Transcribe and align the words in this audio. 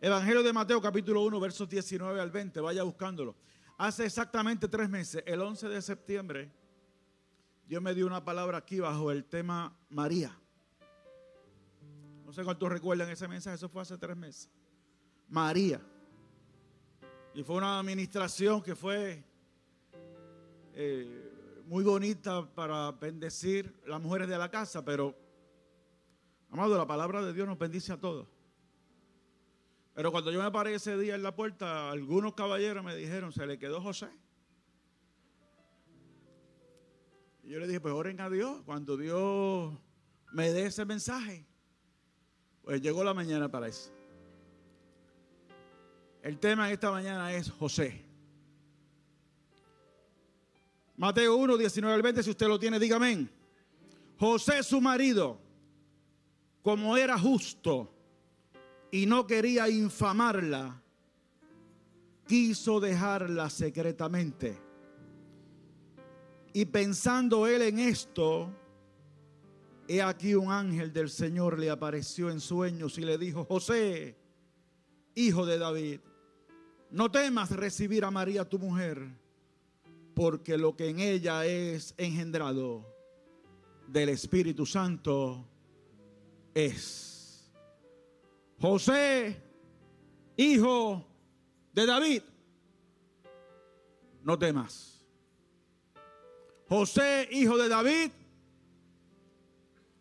Evangelio 0.00 0.44
de 0.44 0.52
Mateo 0.52 0.80
capítulo 0.80 1.22
1, 1.22 1.40
versos 1.40 1.68
19 1.68 2.20
al 2.20 2.30
20, 2.30 2.60
vaya 2.60 2.84
buscándolo. 2.84 3.34
Hace 3.78 4.06
exactamente 4.06 4.68
tres 4.68 4.88
meses, 4.88 5.24
el 5.26 5.40
11 5.40 5.68
de 5.68 5.82
septiembre, 5.82 6.52
Dios 7.66 7.82
me 7.82 7.92
dio 7.94 8.06
una 8.06 8.24
palabra 8.24 8.58
aquí 8.58 8.78
bajo 8.78 9.10
el 9.10 9.24
tema 9.24 9.76
María. 9.90 10.38
No 12.24 12.32
sé 12.32 12.44
cuántos 12.44 12.70
recuerdan 12.70 13.10
ese 13.10 13.26
mensaje, 13.26 13.56
eso 13.56 13.68
fue 13.68 13.82
hace 13.82 13.98
tres 13.98 14.16
meses. 14.16 14.48
María. 15.28 15.80
Y 17.34 17.42
fue 17.42 17.56
una 17.56 17.80
administración 17.80 18.62
que 18.62 18.76
fue 18.76 19.24
eh, 20.74 21.62
muy 21.66 21.82
bonita 21.82 22.48
para 22.54 22.92
bendecir 22.92 23.82
las 23.84 24.00
mujeres 24.00 24.28
de 24.28 24.38
la 24.38 24.48
casa, 24.48 24.84
pero, 24.84 25.16
amado, 26.50 26.78
la 26.78 26.86
palabra 26.86 27.20
de 27.20 27.32
Dios 27.32 27.48
nos 27.48 27.58
bendice 27.58 27.92
a 27.92 27.96
todos. 27.96 28.37
Pero 29.98 30.12
cuando 30.12 30.30
yo 30.30 30.40
me 30.40 30.48
paré 30.52 30.74
ese 30.74 30.96
día 30.96 31.16
en 31.16 31.24
la 31.24 31.34
puerta, 31.34 31.90
algunos 31.90 32.34
caballeros 32.34 32.84
me 32.84 32.94
dijeron, 32.94 33.32
se 33.32 33.44
le 33.48 33.58
quedó 33.58 33.80
José. 33.80 34.08
Y 37.42 37.50
yo 37.50 37.58
le 37.58 37.66
dije, 37.66 37.80
pues 37.80 37.92
oren 37.92 38.20
a 38.20 38.30
Dios. 38.30 38.62
Cuando 38.64 38.96
Dios 38.96 39.74
me 40.30 40.52
dé 40.52 40.66
ese 40.66 40.84
mensaje, 40.84 41.44
pues 42.62 42.80
llegó 42.80 43.02
la 43.02 43.12
mañana 43.12 43.50
para 43.50 43.66
eso. 43.66 43.90
El 46.22 46.38
tema 46.38 46.68
de 46.68 46.74
esta 46.74 46.92
mañana 46.92 47.32
es 47.32 47.50
José. 47.50 48.06
Mateo 50.96 51.34
1, 51.34 51.56
19 51.56 51.92
al 51.96 52.02
20, 52.02 52.22
si 52.22 52.30
usted 52.30 52.46
lo 52.46 52.60
tiene, 52.60 52.78
dígame. 52.78 53.26
José, 54.16 54.62
su 54.62 54.80
marido, 54.80 55.40
como 56.62 56.96
era 56.96 57.18
justo 57.18 57.97
y 58.90 59.06
no 59.06 59.26
quería 59.26 59.68
infamarla, 59.68 60.82
quiso 62.26 62.80
dejarla 62.80 63.50
secretamente. 63.50 64.58
Y 66.52 66.64
pensando 66.66 67.46
él 67.46 67.62
en 67.62 67.78
esto, 67.78 68.50
he 69.86 70.02
aquí 70.02 70.34
un 70.34 70.50
ángel 70.50 70.92
del 70.92 71.10
Señor 71.10 71.58
le 71.58 71.70
apareció 71.70 72.30
en 72.30 72.40
sueños 72.40 72.98
y 72.98 73.02
le 73.02 73.18
dijo, 73.18 73.44
José, 73.44 74.16
hijo 75.14 75.46
de 75.46 75.58
David, 75.58 76.00
no 76.90 77.10
temas 77.10 77.50
recibir 77.50 78.04
a 78.04 78.10
María 78.10 78.48
tu 78.48 78.58
mujer, 78.58 79.06
porque 80.14 80.56
lo 80.56 80.74
que 80.74 80.88
en 80.88 81.00
ella 81.00 81.44
es 81.46 81.94
engendrado 81.96 82.86
del 83.86 84.08
Espíritu 84.08 84.66
Santo 84.66 85.46
es. 86.54 87.17
José, 88.60 89.40
hijo 90.36 91.06
de 91.72 91.86
David, 91.86 92.22
no 94.22 94.38
temas. 94.38 95.04
José, 96.68 97.28
hijo 97.30 97.56
de 97.56 97.68
David, 97.68 98.10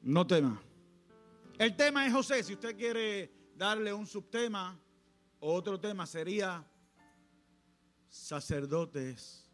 no 0.01 0.25
temas. 0.25 0.59
El 1.59 1.75
tema 1.75 2.05
es 2.07 2.13
José, 2.13 2.43
si 2.43 2.53
usted 2.53 2.75
quiere 2.75 3.31
darle 3.55 3.93
un 3.93 4.07
subtema, 4.07 4.79
otro 5.39 5.79
tema 5.79 6.05
sería 6.05 6.65
sacerdotes 8.09 9.47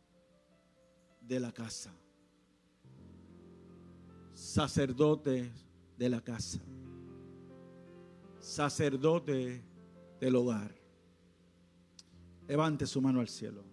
de 1.20 1.40
la 1.40 1.52
casa. 1.52 1.94
Sacerdotes 4.34 5.50
de 5.98 6.10
la 6.10 6.22
casa. 6.22 6.60
Sacerdote 8.44 9.64
del 10.20 10.36
hogar. 10.36 10.76
Levante 12.48 12.86
su 12.86 13.02
mano 13.02 13.22
al 13.22 13.30
cielo. 13.30 13.64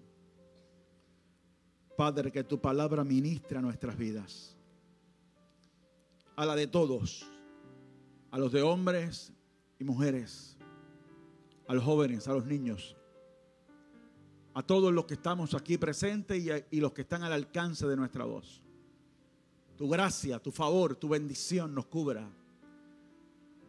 Padre, 1.97 2.31
que 2.31 2.45
tu 2.45 2.61
palabra 2.61 3.05
ministra 3.05 3.61
nuestras 3.61 3.99
vidas. 3.99 4.57
A 6.37 6.47
la 6.47 6.55
de 6.55 6.67
todos. 6.67 7.27
A 8.31 8.39
los 8.39 8.53
de 8.53 8.63
hombres 8.63 9.33
y 9.79 9.85
mujeres. 9.85 10.57
A 11.67 11.75
los 11.75 11.85
jóvenes, 11.85 12.29
a 12.29 12.33
los 12.33 12.47
niños 12.47 12.97
a 14.55 14.63
todos 14.63 14.93
los 14.93 15.05
que 15.07 15.15
estamos 15.15 15.55
aquí 15.55 15.79
presentes 15.79 16.43
y, 16.71 16.81
los 16.81 16.93
que 16.93 17.03
están 17.03 17.23
al 17.23 17.33
alcance 17.33 17.87
de 17.87 17.97
nuestra 17.97 18.25
voz. 18.25 18.63
Tu 19.77 19.89
gracia, 19.89 20.39
tu 20.39 20.51
favor, 20.51 20.97
tu 20.97 21.09
bendición 21.09 21.75
nos 21.75 21.87
cubra. 21.87 22.29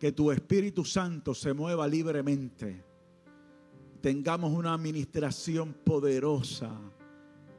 Que 0.01 0.11
tu 0.11 0.31
Espíritu 0.33 0.83
Santo 0.83 1.33
se 1.33 1.53
mueva 1.53 1.87
libremente. 1.87 2.83
Tengamos 4.01 4.51
una 4.51 4.73
administración 4.73 5.73
poderosa 5.85 6.77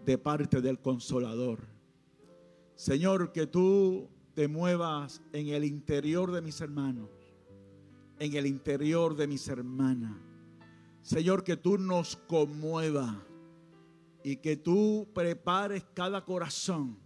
de 0.04 0.18
parte 0.18 0.60
del 0.60 0.80
Consolador. 0.80 1.60
Señor, 2.74 3.32
que 3.32 3.46
tú 3.46 4.10
te 4.34 4.46
muevas 4.46 5.22
en 5.32 5.48
el 5.48 5.64
interior 5.64 6.32
de 6.32 6.42
mis 6.42 6.60
hermanos, 6.60 7.08
en 8.18 8.34
el 8.34 8.46
interior 8.46 9.14
de 9.14 9.26
mis 9.26 9.46
hermanas 9.46 10.32
Señor, 11.02 11.42
que 11.42 11.56
tú 11.56 11.78
nos 11.78 12.14
conmueva 12.14 13.20
y 14.22 14.36
que 14.36 14.56
tú 14.56 15.08
prepares 15.12 15.84
cada 15.94 16.24
corazón 16.24 16.96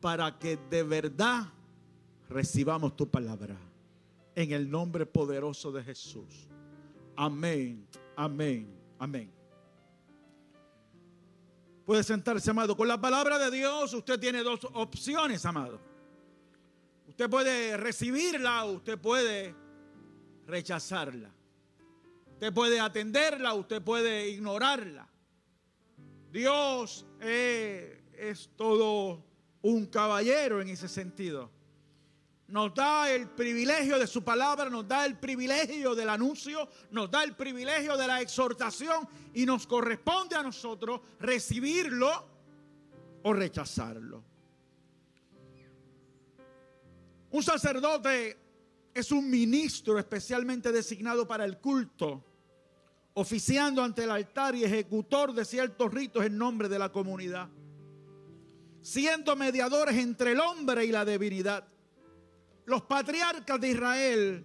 para 0.00 0.38
que 0.38 0.56
de 0.70 0.82
verdad 0.82 1.52
recibamos 2.30 2.96
tu 2.96 3.06
palabra. 3.06 3.58
En 4.38 4.52
el 4.52 4.70
nombre 4.70 5.04
poderoso 5.04 5.72
de 5.72 5.82
Jesús. 5.82 6.46
Amén, 7.16 7.88
amén, 8.14 8.72
amén. 8.96 9.32
Puede 11.84 12.04
sentarse, 12.04 12.48
amado. 12.48 12.76
Con 12.76 12.86
la 12.86 13.00
palabra 13.00 13.36
de 13.36 13.50
Dios 13.50 13.92
usted 13.94 14.20
tiene 14.20 14.44
dos 14.44 14.60
opciones, 14.74 15.44
amado. 15.44 15.80
Usted 17.08 17.28
puede 17.28 17.76
recibirla 17.78 18.64
usted 18.66 18.96
puede 18.96 19.56
rechazarla. 20.46 21.34
Usted 22.34 22.54
puede 22.54 22.78
atenderla, 22.78 23.54
usted 23.54 23.82
puede 23.82 24.28
ignorarla. 24.28 25.08
Dios 26.30 27.04
es 27.18 28.50
todo 28.54 29.24
un 29.62 29.86
caballero 29.86 30.60
en 30.60 30.68
ese 30.68 30.86
sentido. 30.86 31.57
Nos 32.48 32.74
da 32.74 33.10
el 33.10 33.28
privilegio 33.28 33.98
de 33.98 34.06
su 34.06 34.24
palabra, 34.24 34.70
nos 34.70 34.88
da 34.88 35.04
el 35.04 35.18
privilegio 35.18 35.94
del 35.94 36.08
anuncio, 36.08 36.68
nos 36.90 37.10
da 37.10 37.22
el 37.22 37.36
privilegio 37.36 37.96
de 37.96 38.06
la 38.06 38.20
exhortación 38.20 39.06
y 39.34 39.44
nos 39.44 39.66
corresponde 39.66 40.34
a 40.34 40.42
nosotros 40.42 41.00
recibirlo 41.20 42.26
o 43.22 43.32
rechazarlo. 43.32 44.24
Un 47.30 47.42
sacerdote 47.42 48.38
es 48.94 49.12
un 49.12 49.28
ministro 49.28 49.98
especialmente 49.98 50.72
designado 50.72 51.26
para 51.26 51.44
el 51.44 51.58
culto 51.58 52.24
oficiando 53.18 53.82
ante 53.82 54.04
el 54.04 54.12
altar 54.12 54.54
y 54.54 54.62
ejecutor 54.62 55.32
de 55.32 55.44
ciertos 55.44 55.92
ritos 55.92 56.24
en 56.24 56.38
nombre 56.38 56.68
de 56.68 56.78
la 56.78 56.92
comunidad, 56.92 57.48
siendo 58.80 59.34
mediadores 59.34 59.96
entre 59.96 60.32
el 60.32 60.40
hombre 60.40 60.84
y 60.84 60.92
la 60.92 61.04
divinidad. 61.04 61.66
Los 62.68 62.82
patriarcas 62.82 63.60
de 63.60 63.70
Israel 63.70 64.44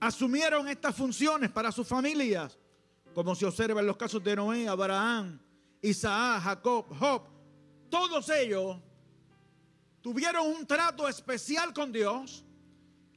asumieron 0.00 0.66
estas 0.68 0.96
funciones 0.96 1.50
para 1.50 1.70
sus 1.70 1.86
familias, 1.86 2.58
como 3.14 3.34
se 3.34 3.46
observa 3.46 3.80
en 3.80 3.86
los 3.86 3.96
casos 3.96 4.24
de 4.24 4.34
Noé, 4.34 4.66
Abraham, 4.66 5.38
Isaac, 5.82 6.42
Jacob, 6.42 6.86
Job. 6.98 7.22
Todos 7.90 8.28
ellos 8.30 8.78
tuvieron 10.00 10.46
un 10.46 10.66
trato 10.66 11.06
especial 11.06 11.72
con 11.74 11.92
Dios 11.92 12.42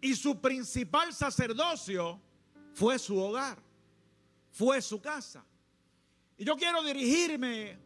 y 0.02 0.14
su 0.16 0.40
principal 0.42 1.14
sacerdocio 1.14 2.20
fue 2.74 3.00
su 3.00 3.18
hogar 3.18 3.66
fue 4.56 4.82
su 4.82 5.02
casa. 5.02 5.46
Y 6.38 6.46
yo 6.46 6.56
quiero 6.56 6.82
dirigirme 6.82 7.78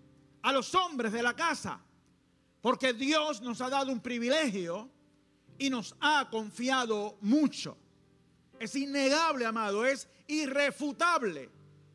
a 0.44 0.54
los 0.54 0.74
hombres 0.76 1.12
de 1.12 1.24
la 1.24 1.36
casa, 1.36 1.82
porque 2.62 2.94
Dios 2.94 3.42
nos 3.42 3.60
ha 3.62 3.70
dado 3.70 3.92
un 3.92 4.00
privilegio 4.00 4.88
y 5.60 5.70
nos 5.70 5.96
ha 6.00 6.28
confiado 6.30 7.18
mucho. 7.22 7.78
Es 8.60 8.76
innegable, 8.76 9.46
amado, 9.46 9.86
es 9.86 10.08
irrefutable 10.28 11.50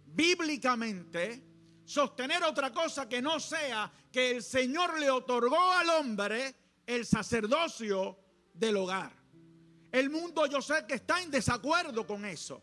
bíblicamente 0.07 1.43
sostener 1.85 2.43
otra 2.45 2.73
cosa 2.73 3.09
que 3.09 3.21
no 3.21 3.41
sea 3.41 3.91
que 4.13 4.31
el 4.31 4.43
Señor 4.43 4.99
le 4.99 5.11
otorgó 5.11 5.73
al 5.73 5.89
hombre 5.91 6.55
el 6.87 7.05
sacerdocio 7.05 8.19
del 8.53 8.77
hogar. 8.77 9.13
El 9.91 10.11
mundo 10.11 10.47
yo 10.47 10.63
sé 10.63 10.85
que 10.87 10.95
está 10.95 11.21
en 11.21 11.31
desacuerdo 11.31 12.07
con 12.07 12.25
eso. 12.25 12.63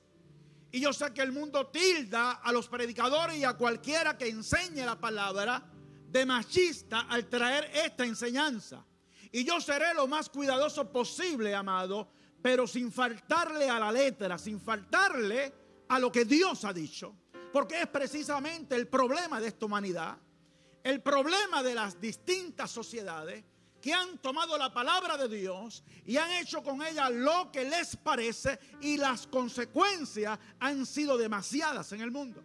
Y 0.72 0.80
yo 0.80 0.94
sé 0.94 1.14
que 1.14 1.22
el 1.22 1.32
mundo 1.32 1.68
tilda 1.68 2.34
a 2.34 2.52
los 2.52 2.68
predicadores 2.70 3.38
y 3.38 3.44
a 3.44 3.54
cualquiera 3.54 4.18
que 4.18 4.30
enseñe 4.30 4.86
la 4.86 5.00
palabra 5.00 5.62
de 6.08 6.26
machista 6.26 7.02
al 7.02 7.28
traer 7.28 7.70
esta 7.74 8.06
enseñanza. 8.06 8.86
Y 9.32 9.46
yo 9.46 9.62
seré 9.62 9.94
lo 9.94 10.08
más 10.08 10.30
cuidadoso 10.30 10.92
posible, 10.92 11.56
amado, 11.56 12.10
pero 12.42 12.68
sin 12.68 12.92
faltarle 12.92 13.70
a 13.70 13.80
la 13.80 13.92
letra, 13.92 14.38
sin 14.38 14.60
faltarle 14.60 15.54
a 15.88 16.00
lo 16.00 16.12
que 16.12 16.26
Dios 16.26 16.66
ha 16.66 16.74
dicho, 16.74 17.16
porque 17.52 17.82
es 17.82 17.88
precisamente 17.88 18.76
el 18.76 18.88
problema 18.88 19.40
de 19.40 19.48
esta 19.48 19.66
humanidad, 19.66 20.18
el 20.84 21.02
problema 21.02 21.64
de 21.64 21.76
las 21.76 22.00
distintas 22.00 22.72
sociedades 22.72 23.44
que 23.82 23.94
han 23.94 24.20
tomado 24.20 24.58
la 24.58 24.72
palabra 24.72 25.18
de 25.18 25.28
Dios 25.28 25.84
y 26.06 26.18
han 26.18 26.32
hecho 26.32 26.64
con 26.64 26.82
ella 26.84 27.10
lo 27.10 27.52
que 27.52 27.66
les 27.66 27.96
parece 27.96 28.60
y 28.80 28.98
las 28.98 29.28
consecuencias 29.28 30.38
han 30.60 30.86
sido 30.86 31.18
demasiadas 31.18 31.92
en 31.92 32.02
el 32.02 32.12
mundo. 32.12 32.44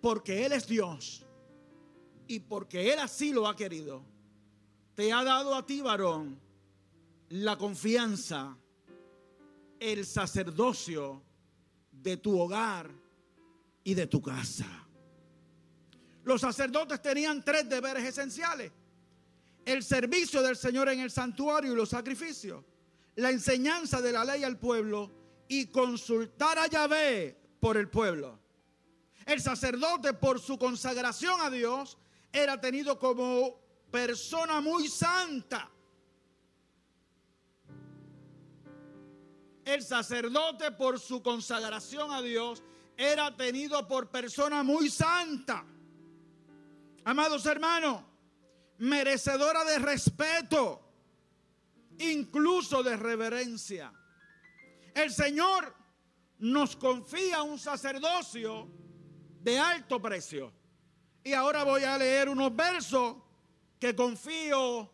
Porque 0.00 0.46
Él 0.46 0.52
es 0.52 0.66
Dios 0.66 1.26
y 2.28 2.40
porque 2.40 2.92
Él 2.92 3.00
así 3.00 3.32
lo 3.32 3.48
ha 3.48 3.56
querido, 3.56 4.04
te 4.94 5.12
ha 5.12 5.24
dado 5.24 5.54
a 5.54 5.66
ti, 5.66 5.80
varón, 5.80 6.40
la 7.30 7.56
confianza, 7.56 8.56
el 9.80 10.06
sacerdocio 10.06 11.22
de 11.90 12.16
tu 12.16 12.38
hogar 12.38 12.90
y 13.82 13.94
de 13.94 14.06
tu 14.06 14.22
casa. 14.22 14.66
Los 16.24 16.40
sacerdotes 16.40 17.02
tenían 17.02 17.44
tres 17.44 17.68
deberes 17.68 18.04
esenciales. 18.04 18.72
El 19.64 19.82
servicio 19.82 20.42
del 20.42 20.56
Señor 20.56 20.88
en 20.88 21.00
el 21.00 21.10
santuario 21.10 21.72
y 21.72 21.76
los 21.76 21.90
sacrificios. 21.90 22.64
La 23.16 23.30
enseñanza 23.30 24.00
de 24.00 24.12
la 24.12 24.24
ley 24.24 24.44
al 24.44 24.58
pueblo 24.58 25.10
y 25.48 25.66
consultar 25.66 26.58
a 26.58 26.66
Yahvé 26.66 27.36
por 27.60 27.76
el 27.76 27.88
pueblo. 27.88 28.38
El 29.26 29.40
sacerdote 29.40 30.12
por 30.12 30.40
su 30.40 30.58
consagración 30.58 31.40
a 31.40 31.50
Dios 31.50 31.98
era 32.32 32.60
tenido 32.60 32.98
como 32.98 33.63
persona 33.94 34.60
muy 34.60 34.88
santa. 34.88 35.70
El 39.64 39.84
sacerdote 39.84 40.72
por 40.72 40.98
su 40.98 41.22
consagración 41.22 42.10
a 42.10 42.20
Dios 42.20 42.60
era 42.96 43.36
tenido 43.36 43.86
por 43.86 44.10
persona 44.10 44.64
muy 44.64 44.90
santa. 44.90 45.64
Amados 47.04 47.46
hermanos, 47.46 48.02
merecedora 48.78 49.62
de 49.62 49.78
respeto, 49.78 50.82
incluso 51.98 52.82
de 52.82 52.96
reverencia. 52.96 53.92
El 54.92 55.12
Señor 55.12 55.72
nos 56.40 56.74
confía 56.74 57.44
un 57.44 57.60
sacerdocio 57.60 58.68
de 59.40 59.56
alto 59.56 60.02
precio. 60.02 60.52
Y 61.22 61.32
ahora 61.32 61.62
voy 61.62 61.84
a 61.84 61.96
leer 61.96 62.28
unos 62.28 62.54
versos 62.56 63.23
que 63.84 63.94
confío 63.94 64.90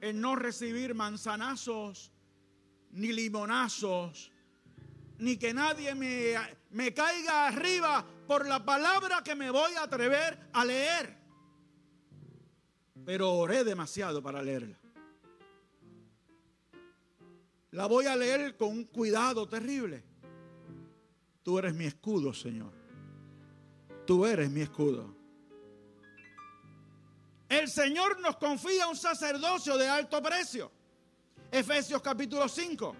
en 0.00 0.20
no 0.20 0.36
recibir 0.36 0.94
manzanazos 0.94 2.12
ni 2.92 3.12
limonazos, 3.12 4.30
ni 5.18 5.36
que 5.36 5.52
nadie 5.52 5.96
me, 5.96 6.34
me 6.70 6.94
caiga 6.94 7.48
arriba 7.48 8.06
por 8.28 8.46
la 8.46 8.64
palabra 8.64 9.24
que 9.24 9.34
me 9.34 9.50
voy 9.50 9.72
a 9.74 9.82
atrever 9.82 10.38
a 10.52 10.64
leer. 10.64 11.18
Pero 13.04 13.32
oré 13.32 13.64
demasiado 13.64 14.22
para 14.22 14.40
leerla. 14.40 14.78
La 17.72 17.86
voy 17.86 18.06
a 18.06 18.14
leer 18.14 18.56
con 18.56 18.68
un 18.68 18.84
cuidado 18.84 19.48
terrible. 19.48 20.04
Tú 21.42 21.58
eres 21.58 21.74
mi 21.74 21.86
escudo, 21.86 22.32
Señor. 22.32 22.72
Tú 24.06 24.24
eres 24.24 24.48
mi 24.48 24.60
escudo. 24.60 25.19
El 27.50 27.68
Señor 27.68 28.20
nos 28.20 28.36
confía 28.36 28.86
un 28.86 28.94
sacerdocio 28.94 29.76
de 29.76 29.88
alto 29.88 30.22
precio. 30.22 30.70
Efesios 31.50 32.00
capítulo 32.00 32.48
5, 32.48 32.96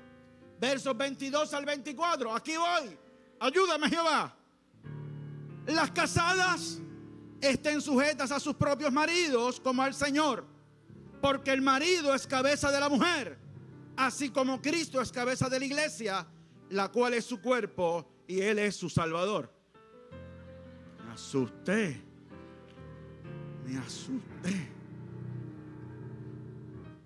versos 0.59 0.97
22 0.97 1.55
al 1.55 1.65
24. 1.65 2.35
Aquí 2.35 2.57
voy. 2.57 2.99
Ayúdame 3.39 3.89
Jehová. 3.89 4.37
Las 5.67 5.93
casadas 5.93 6.81
estén 7.41 7.81
sujetas 7.81 8.33
a 8.33 8.41
sus 8.41 8.57
propios 8.57 8.93
maridos 8.93 9.61
como 9.61 9.85
al 9.85 9.95
Señor, 9.95 10.45
porque 11.23 11.53
el 11.53 11.63
marido 11.63 12.13
es 12.13 12.27
cabeza 12.27 12.73
de 12.73 12.81
la 12.81 12.89
mujer, 12.89 13.39
así 13.97 14.31
como 14.31 14.61
Cristo 14.61 15.01
es 15.01 15.13
cabeza 15.13 15.49
de 15.49 15.61
la 15.61 15.65
iglesia, 15.65 16.27
la 16.71 16.89
cual 16.89 17.15
es 17.15 17.25
su 17.25 17.41
cuerpo 17.41 18.05
y 18.27 18.41
Él 18.41 18.59
es 18.59 18.75
su 18.75 18.91
Salvador. 18.91 19.49
Me 21.07 21.13
asusté, 21.13 22.10
me 23.65 23.79
asusté. 23.79 24.69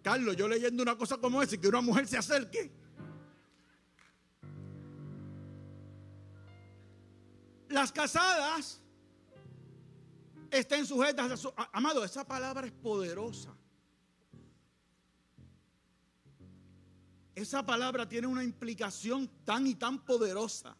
Carlos, 0.02 0.36
yo 0.36 0.46
leyendo 0.46 0.82
una 0.82 0.96
cosa 0.96 1.16
como 1.16 1.42
esa 1.42 1.54
y 1.54 1.58
que 1.58 1.68
una 1.68 1.80
mujer 1.80 2.06
se 2.06 2.18
acerque. 2.18 2.70
Las 7.68 7.90
casadas 7.90 8.80
estén 10.50 10.86
sujetas 10.86 11.32
a 11.32 11.36
su... 11.36 11.52
Amado, 11.72 12.04
esa 12.04 12.26
palabra 12.26 12.66
es 12.66 12.72
poderosa. 12.72 13.56
Esa 17.34 17.64
palabra 17.64 18.08
tiene 18.08 18.26
una 18.26 18.44
implicación 18.44 19.28
tan 19.44 19.66
y 19.66 19.74
tan 19.74 20.04
poderosa. 20.04 20.76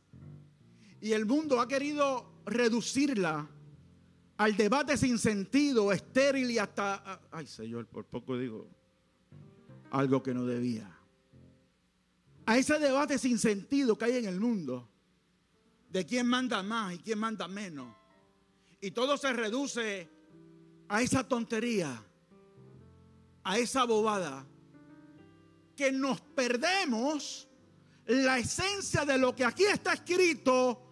Y 1.01 1.13
el 1.13 1.27
mundo 1.27 1.61
ha 1.61 1.67
querido 1.67 2.31
reducirla 2.47 3.49
al 4.37 4.57
debate 4.57 4.97
sin 4.97 5.19
sentido, 5.19 5.93
estéril 5.93 6.51
y 6.51 6.59
hasta... 6.59 7.21
Ay, 7.31 7.47
Señor, 7.47 7.87
por 7.87 8.05
poco 8.05 8.37
digo 8.37 8.69
algo 9.91 10.23
que 10.23 10.35
no 10.35 10.45
debía. 10.45 10.91
A 12.47 12.59
ese 12.59 12.79
debate 12.79 13.19
sin 13.19 13.39
sentido 13.39 13.97
que 13.97 14.07
hay 14.07 14.17
en 14.17 14.27
el 14.27 14.41
mundo 14.41 14.89
de 15.89 16.05
quién 16.05 16.27
manda 16.27 16.63
más 16.63 16.95
y 16.95 16.99
quién 16.99 17.19
manda 17.19 17.47
menos. 17.47 17.95
Y 18.81 18.91
todo 18.91 19.17
se 19.17 19.33
reduce 19.33 20.09
a 20.89 21.01
esa 21.01 21.27
tontería, 21.27 22.03
a 23.45 23.59
esa 23.59 23.85
bobada, 23.85 24.45
que 25.77 25.93
nos 25.93 26.21
perdemos 26.21 27.49
la 28.07 28.39
esencia 28.39 29.05
de 29.05 29.17
lo 29.17 29.35
que 29.35 29.45
aquí 29.45 29.65
está 29.65 29.95
escrito 29.95 30.83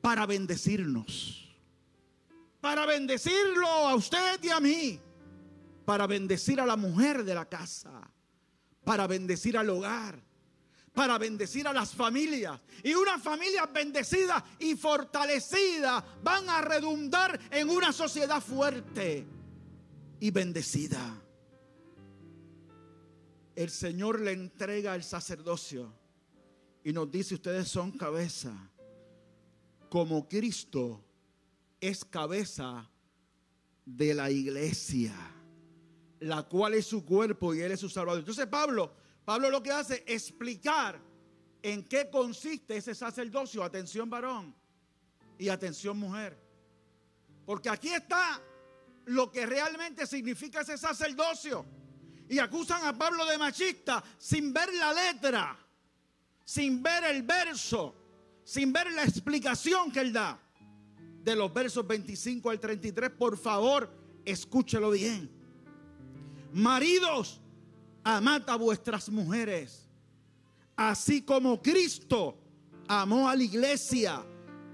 para 0.00 0.26
bendecirnos. 0.26 1.37
Para 2.60 2.86
bendecirlo 2.86 3.66
a 3.66 3.94
usted 3.94 4.42
y 4.42 4.50
a 4.50 4.60
mí. 4.60 5.00
Para 5.84 6.06
bendecir 6.06 6.60
a 6.60 6.66
la 6.66 6.76
mujer 6.76 7.24
de 7.24 7.34
la 7.34 7.48
casa 7.48 8.10
para 8.88 9.06
bendecir 9.06 9.58
al 9.58 9.68
hogar, 9.68 10.18
para 10.94 11.18
bendecir 11.18 11.68
a 11.68 11.74
las 11.74 11.94
familias. 11.94 12.58
Y 12.82 12.94
una 12.94 13.18
familia 13.18 13.66
bendecida 13.66 14.42
y 14.58 14.76
fortalecida 14.76 16.02
van 16.22 16.48
a 16.48 16.62
redundar 16.62 17.38
en 17.50 17.68
una 17.68 17.92
sociedad 17.92 18.40
fuerte 18.40 19.26
y 20.20 20.30
bendecida. 20.30 21.22
El 23.54 23.68
Señor 23.68 24.22
le 24.22 24.32
entrega 24.32 24.94
el 24.94 25.04
sacerdocio 25.04 25.92
y 26.82 26.90
nos 26.90 27.10
dice, 27.10 27.34
ustedes 27.34 27.68
son 27.68 27.92
cabeza, 27.92 28.54
como 29.90 30.26
Cristo 30.26 31.04
es 31.80 32.04
cabeza 32.04 32.90
de 33.84 34.14
la 34.14 34.30
iglesia 34.30 35.14
la 36.20 36.42
cual 36.42 36.74
es 36.74 36.86
su 36.86 37.04
cuerpo 37.04 37.54
y 37.54 37.60
Él 37.60 37.72
es 37.72 37.80
su 37.80 37.88
Salvador. 37.88 38.20
Entonces 38.20 38.46
Pablo, 38.46 38.92
Pablo 39.24 39.50
lo 39.50 39.62
que 39.62 39.70
hace 39.70 40.04
es 40.06 40.24
explicar 40.28 41.00
en 41.62 41.84
qué 41.84 42.10
consiste 42.10 42.76
ese 42.76 42.94
sacerdocio. 42.94 43.62
Atención 43.62 44.08
varón 44.08 44.54
y 45.38 45.48
atención 45.48 45.98
mujer. 45.98 46.38
Porque 47.46 47.68
aquí 47.68 47.88
está 47.88 48.40
lo 49.06 49.30
que 49.30 49.46
realmente 49.46 50.06
significa 50.06 50.60
ese 50.60 50.76
sacerdocio. 50.76 51.64
Y 52.28 52.38
acusan 52.38 52.84
a 52.84 52.96
Pablo 52.96 53.24
de 53.24 53.38
machista 53.38 54.04
sin 54.18 54.52
ver 54.52 54.72
la 54.74 54.92
letra, 54.92 55.58
sin 56.44 56.82
ver 56.82 57.04
el 57.04 57.22
verso, 57.22 57.94
sin 58.44 58.72
ver 58.72 58.92
la 58.92 59.04
explicación 59.04 59.90
que 59.90 60.00
él 60.00 60.12
da. 60.12 60.38
De 61.24 61.36
los 61.36 61.52
versos 61.52 61.86
25 61.86 62.50
al 62.50 62.60
33, 62.60 63.10
por 63.10 63.36
favor, 63.36 63.90
escúchelo 64.24 64.90
bien. 64.90 65.30
Maridos, 66.52 67.40
amad 68.02 68.48
a 68.48 68.56
vuestras 68.56 69.08
mujeres, 69.10 69.88
así 70.76 71.22
como 71.22 71.60
Cristo 71.60 72.38
amó 72.86 73.28
a 73.28 73.36
la 73.36 73.42
iglesia 73.42 74.24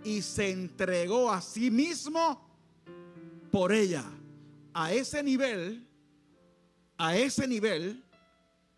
y 0.04 0.22
se 0.22 0.50
entregó 0.50 1.30
a 1.30 1.40
sí 1.40 1.70
mismo 1.70 2.48
por 3.50 3.72
ella. 3.72 4.04
A 4.72 4.92
ese 4.92 5.22
nivel, 5.22 5.86
a 6.96 7.16
ese 7.16 7.46
nivel, 7.48 8.04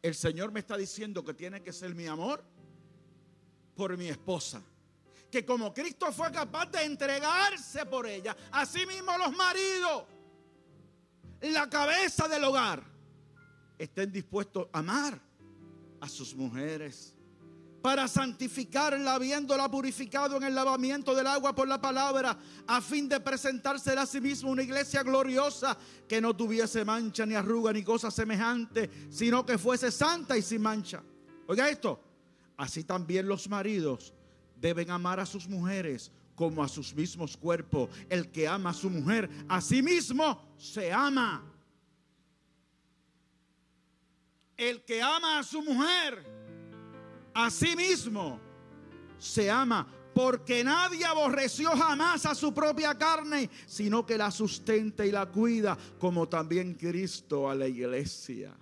el 0.02 0.14
Señor 0.14 0.52
me 0.52 0.60
está 0.60 0.76
diciendo 0.76 1.24
que 1.24 1.34
tiene 1.34 1.62
que 1.62 1.72
ser 1.72 1.94
mi 1.94 2.06
amor 2.06 2.44
por 3.74 3.96
mi 3.96 4.08
esposa. 4.08 4.62
Que 5.30 5.44
como 5.44 5.74
Cristo 5.74 6.12
fue 6.12 6.30
capaz 6.30 6.66
de 6.66 6.84
entregarse 6.84 7.84
por 7.86 8.06
ella, 8.06 8.36
así 8.52 8.86
mismo 8.86 9.16
los 9.18 9.36
maridos 9.36 10.04
la 11.40 11.68
cabeza 11.68 12.28
del 12.28 12.44
hogar, 12.44 12.82
estén 13.78 14.10
dispuestos 14.10 14.68
a 14.72 14.78
amar 14.78 15.20
a 16.00 16.08
sus 16.08 16.34
mujeres 16.34 17.14
para 17.82 18.08
santificarla, 18.08 19.14
habiéndola 19.14 19.70
purificado 19.70 20.36
en 20.38 20.42
el 20.42 20.54
lavamiento 20.54 21.14
del 21.14 21.26
agua 21.26 21.54
por 21.54 21.68
la 21.68 21.80
palabra, 21.80 22.36
a 22.66 22.80
fin 22.80 23.08
de 23.08 23.20
presentársela 23.20 24.02
a 24.02 24.06
sí 24.06 24.20
mismo 24.20 24.50
una 24.50 24.62
iglesia 24.62 25.04
gloriosa, 25.04 25.76
que 26.08 26.20
no 26.20 26.34
tuviese 26.34 26.84
mancha 26.84 27.24
ni 27.24 27.34
arruga 27.34 27.72
ni 27.72 27.84
cosa 27.84 28.10
semejante, 28.10 28.90
sino 29.08 29.46
que 29.46 29.56
fuese 29.56 29.92
santa 29.92 30.36
y 30.36 30.42
sin 30.42 30.62
mancha. 30.62 31.02
Oiga 31.46 31.68
esto, 31.68 32.00
así 32.56 32.82
también 32.82 33.28
los 33.28 33.48
maridos 33.48 34.12
deben 34.56 34.90
amar 34.90 35.20
a 35.20 35.26
sus 35.26 35.48
mujeres 35.48 36.10
como 36.34 36.62
a 36.62 36.68
sus 36.68 36.94
mismos 36.94 37.36
cuerpos. 37.36 37.88
El 38.08 38.30
que 38.30 38.46
ama 38.46 38.70
a 38.70 38.74
su 38.74 38.90
mujer, 38.90 39.28
a 39.48 39.60
sí 39.60 39.82
mismo 39.82 40.54
se 40.56 40.92
ama. 40.92 41.42
El 44.56 44.84
que 44.84 45.02
ama 45.02 45.38
a 45.38 45.42
su 45.42 45.62
mujer, 45.62 46.24
a 47.34 47.50
sí 47.50 47.74
mismo 47.76 48.40
se 49.18 49.50
ama. 49.50 49.86
Porque 50.14 50.64
nadie 50.64 51.04
aborreció 51.04 51.70
jamás 51.76 52.24
a 52.24 52.34
su 52.34 52.54
propia 52.54 52.96
carne, 52.96 53.50
sino 53.66 54.06
que 54.06 54.16
la 54.16 54.30
sustenta 54.30 55.04
y 55.04 55.10
la 55.10 55.26
cuida, 55.26 55.76
como 55.98 56.26
también 56.26 56.72
Cristo 56.72 57.50
a 57.50 57.54
la 57.54 57.68
iglesia. 57.68 58.56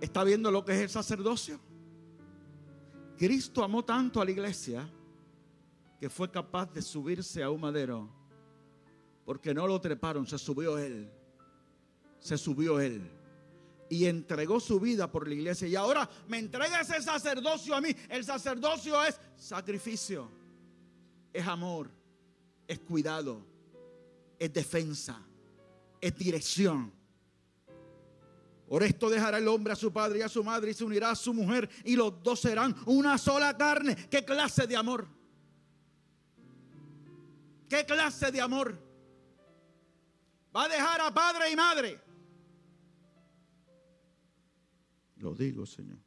¿Está 0.00 0.22
viendo 0.22 0.50
lo 0.52 0.64
que 0.64 0.74
es 0.74 0.80
el 0.82 0.90
sacerdocio? 0.90 1.71
Cristo 3.22 3.62
amó 3.62 3.84
tanto 3.84 4.20
a 4.20 4.24
la 4.24 4.32
iglesia 4.32 4.84
que 6.00 6.10
fue 6.10 6.28
capaz 6.28 6.72
de 6.72 6.82
subirse 6.82 7.40
a 7.40 7.50
un 7.50 7.60
madero, 7.60 8.10
porque 9.24 9.54
no 9.54 9.64
lo 9.64 9.80
treparon, 9.80 10.26
se 10.26 10.36
subió 10.38 10.76
él, 10.76 11.08
se 12.18 12.36
subió 12.36 12.80
él. 12.80 13.08
Y 13.88 14.06
entregó 14.06 14.58
su 14.58 14.80
vida 14.80 15.08
por 15.08 15.28
la 15.28 15.34
iglesia. 15.34 15.68
Y 15.68 15.76
ahora 15.76 16.10
me 16.26 16.40
entrega 16.40 16.80
ese 16.80 17.00
sacerdocio 17.00 17.76
a 17.76 17.80
mí. 17.80 17.94
El 18.08 18.24
sacerdocio 18.24 19.00
es 19.04 19.20
sacrificio, 19.36 20.28
es 21.32 21.46
amor, 21.46 21.92
es 22.66 22.80
cuidado, 22.80 23.46
es 24.36 24.52
defensa, 24.52 25.24
es 26.00 26.18
dirección. 26.18 26.92
Por 28.72 28.82
esto 28.82 29.10
dejará 29.10 29.36
el 29.36 29.46
hombre 29.48 29.74
a 29.74 29.76
su 29.76 29.92
padre 29.92 30.20
y 30.20 30.22
a 30.22 30.30
su 30.30 30.42
madre 30.42 30.70
y 30.70 30.72
se 30.72 30.82
unirá 30.82 31.10
a 31.10 31.14
su 31.14 31.34
mujer 31.34 31.68
y 31.84 31.94
los 31.94 32.22
dos 32.22 32.40
serán 32.40 32.74
una 32.86 33.18
sola 33.18 33.54
carne. 33.54 33.94
¿Qué 34.08 34.24
clase 34.24 34.66
de 34.66 34.74
amor? 34.74 35.06
¿Qué 37.68 37.84
clase 37.84 38.32
de 38.32 38.40
amor? 38.40 38.82
Va 40.56 40.64
a 40.64 40.68
dejar 40.70 41.02
a 41.02 41.12
padre 41.12 41.52
y 41.52 41.54
madre. 41.54 42.00
Lo 45.16 45.34
digo, 45.34 45.66
Señor. 45.66 45.98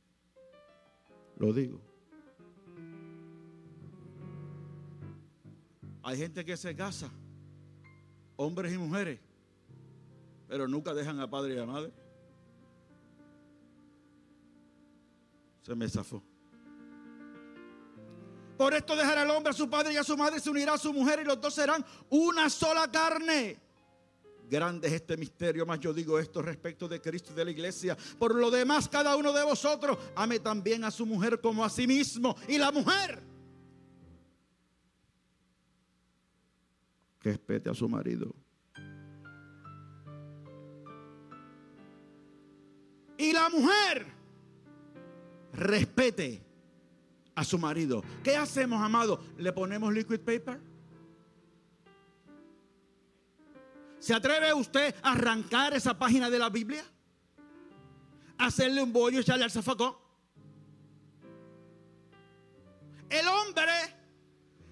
Lo 1.37 1.53
digo. 1.53 1.79
Hay 6.01 6.17
gente 6.17 6.43
que 6.43 6.57
se 6.57 6.75
casa, 6.75 7.11
hombres 8.37 8.73
y 8.73 8.77
mujeres, 8.79 9.19
pero 10.47 10.67
nunca 10.67 10.95
dejan 10.95 11.19
a 11.19 11.29
padre 11.29 11.53
y 11.53 11.59
a 11.59 11.65
madre. 11.67 12.04
Se 15.65 15.73
me 15.73 15.89
zafó. 15.89 16.21
Por 18.55 18.75
esto 18.75 18.95
dejará 18.95 19.23
el 19.23 19.31
hombre 19.31 19.49
a 19.49 19.53
su 19.53 19.67
padre 19.67 19.93
y 19.93 19.97
a 19.97 20.03
su 20.03 20.15
madre, 20.15 20.39
se 20.39 20.51
unirá 20.51 20.73
a 20.73 20.77
su 20.77 20.93
mujer 20.93 21.21
y 21.21 21.25
los 21.25 21.41
dos 21.41 21.55
serán 21.55 21.83
una 22.09 22.51
sola 22.51 22.89
carne. 22.91 23.59
Grande 24.47 24.87
es 24.87 24.93
este 24.93 25.17
misterio, 25.17 25.65
más 25.65 25.79
yo 25.79 25.91
digo 25.91 26.19
esto 26.19 26.43
respecto 26.43 26.87
de 26.87 27.01
Cristo 27.01 27.31
y 27.33 27.35
de 27.35 27.45
la 27.45 27.49
iglesia. 27.49 27.97
Por 28.19 28.35
lo 28.35 28.51
demás, 28.51 28.87
cada 28.87 29.15
uno 29.15 29.33
de 29.33 29.43
vosotros 29.43 29.97
ame 30.15 30.39
también 30.39 30.83
a 30.83 30.91
su 30.91 31.03
mujer 31.03 31.41
como 31.41 31.65
a 31.65 31.69
sí 31.71 31.87
mismo. 31.87 32.35
Y 32.47 32.59
la 32.59 32.71
mujer 32.71 33.23
respete 37.21 37.71
a 37.71 37.73
su 37.73 37.89
marido. 37.89 38.35
Y 43.17 43.33
la 43.33 43.49
mujer 43.49 44.14
respete 45.55 46.43
a 47.35 47.43
su 47.43 47.57
marido. 47.57 48.03
¿Qué 48.23 48.35
hacemos, 48.35 48.81
amado? 48.81 49.23
¿Le 49.37 49.51
ponemos 49.51 49.93
liquid 49.93 50.19
paper? 50.19 50.59
¿Se 53.99 54.13
atreve 54.13 54.53
usted 54.53 54.93
a 55.01 55.13
arrancar 55.13 55.73
esa 55.73 55.97
página 55.97 56.29
de 56.29 56.39
la 56.39 56.49
Biblia? 56.49 56.83
¿Hacerle 58.37 58.83
un 58.83 58.93
bollo 58.93 59.17
y 59.17 59.21
echarle 59.21 59.43
al 59.43 59.51
zafacón? 59.51 59.95
El 63.09 63.27
hombre 63.27 63.71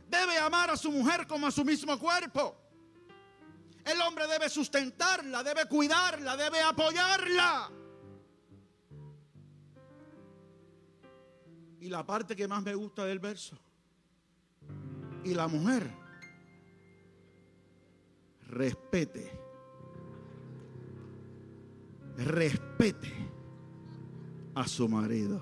debe 0.10 0.38
amar 0.38 0.70
a 0.70 0.78
su 0.78 0.92
mujer 0.92 1.26
como 1.28 1.48
a 1.48 1.52
su 1.52 1.64
mismo 1.66 1.98
cuerpo. 1.98 2.56
El 3.86 4.00
hombre 4.02 4.28
debe 4.28 4.50
sustentarla, 4.50 5.44
debe 5.44 5.66
cuidarla, 5.66 6.38
debe 6.38 6.62
apoyarla. 6.62 7.72
Y 11.84 11.90
la 11.90 12.06
parte 12.06 12.34
que 12.34 12.48
más 12.48 12.64
me 12.64 12.74
gusta 12.74 13.04
del 13.04 13.20
verso. 13.20 13.58
Y 15.26 15.34
la 15.34 15.50
mujer 15.50 15.92
respete. 18.48 19.30
Respete 22.16 23.12
a 24.56 24.66
su 24.66 24.88
marido. 24.88 25.42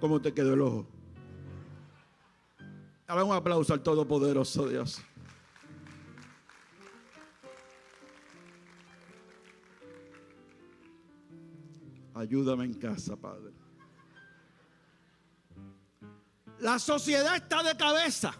¿Cómo 0.00 0.18
te 0.22 0.32
quedó 0.32 0.54
el 0.54 0.62
ojo? 0.62 0.86
Dale 3.06 3.22
un 3.22 3.34
aplauso 3.34 3.74
al 3.74 3.82
Todopoderoso 3.82 4.66
Dios. 4.66 5.02
Ayúdame 12.14 12.64
en 12.64 12.72
casa, 12.72 13.14
Padre. 13.14 13.59
La 16.60 16.78
sociedad 16.78 17.36
está 17.36 17.62
de 17.62 17.76
cabeza. 17.76 18.34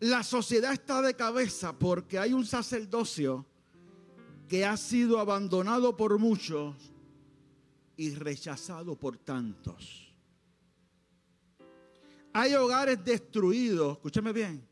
La 0.00 0.22
sociedad 0.22 0.72
está 0.72 1.02
de 1.02 1.14
cabeza 1.14 1.78
porque 1.78 2.18
hay 2.18 2.32
un 2.32 2.46
sacerdocio 2.46 3.46
que 4.48 4.64
ha 4.64 4.76
sido 4.76 5.18
abandonado 5.18 5.96
por 5.96 6.18
muchos 6.18 6.74
y 7.96 8.14
rechazado 8.14 8.96
por 8.96 9.16
tantos. 9.18 10.14
Hay 12.32 12.54
hogares 12.54 13.04
destruidos, 13.04 13.96
escúchame 13.96 14.32
bien, 14.32 14.66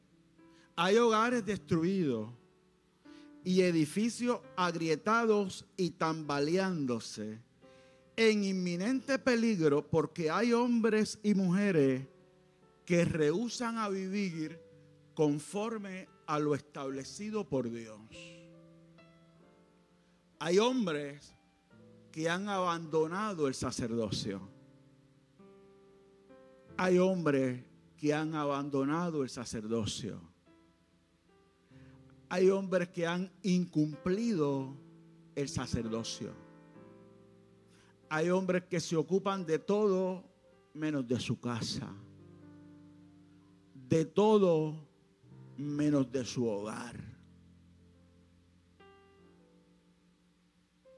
hay 0.77 0.97
hogares 0.97 1.45
destruidos 1.45 2.31
y 3.43 3.63
edificios 3.63 4.41
agrietados 4.57 5.65
y 5.77 5.91
tambaleándose 5.91 7.41
en 8.19 8.43
inminente 8.43 9.17
peligro 9.21 9.89
porque 9.89 10.29
hay 10.29 10.53
hombres 10.53 11.21
y 11.23 11.35
mujeres 11.35 12.05
que 12.85 13.05
rehusan 13.05 13.79
a 13.79 13.89
vivir 13.89 14.61
conforme 15.15 16.09
a 16.27 16.41
lo 16.41 16.57
establecido 16.57 17.49
por 17.49 17.71
Dios. 17.71 18.01
Hay 20.41 20.59
hombres 20.59 21.33
que 22.11 22.29
han 22.29 22.49
abandonado 22.49 23.47
el 23.47 23.55
sacerdocio. 23.55 24.41
Hay 26.77 26.99
hombres 26.99 27.65
que 27.97 28.15
han 28.15 28.35
abandonado 28.35 29.23
el 29.23 29.31
sacerdocio. 29.31 30.21
Hay 32.29 32.51
hombres 32.51 32.89
que 32.89 33.07
han 33.07 33.31
incumplido 33.43 34.77
el 35.37 35.49
sacerdocio. 35.49 36.48
Hay 38.11 38.31
hombres 38.31 38.65
que 38.65 38.81
se 38.81 38.97
ocupan 38.97 39.45
de 39.45 39.59
todo 39.59 40.25
menos 40.75 41.07
de 41.07 41.21
su 41.21 41.39
casa. 41.39 41.93
De 43.75 44.05
todo 44.05 44.75
menos 45.57 46.11
de 46.11 46.25
su 46.25 46.47
hogar. 46.47 46.97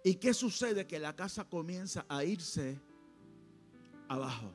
¿Y 0.05 0.15
qué 0.15 0.33
sucede? 0.33 0.87
Que 0.87 0.99
la 0.99 1.15
casa 1.15 1.45
comienza 1.45 2.07
a 2.09 2.25
irse 2.25 2.81
abajo. 4.09 4.51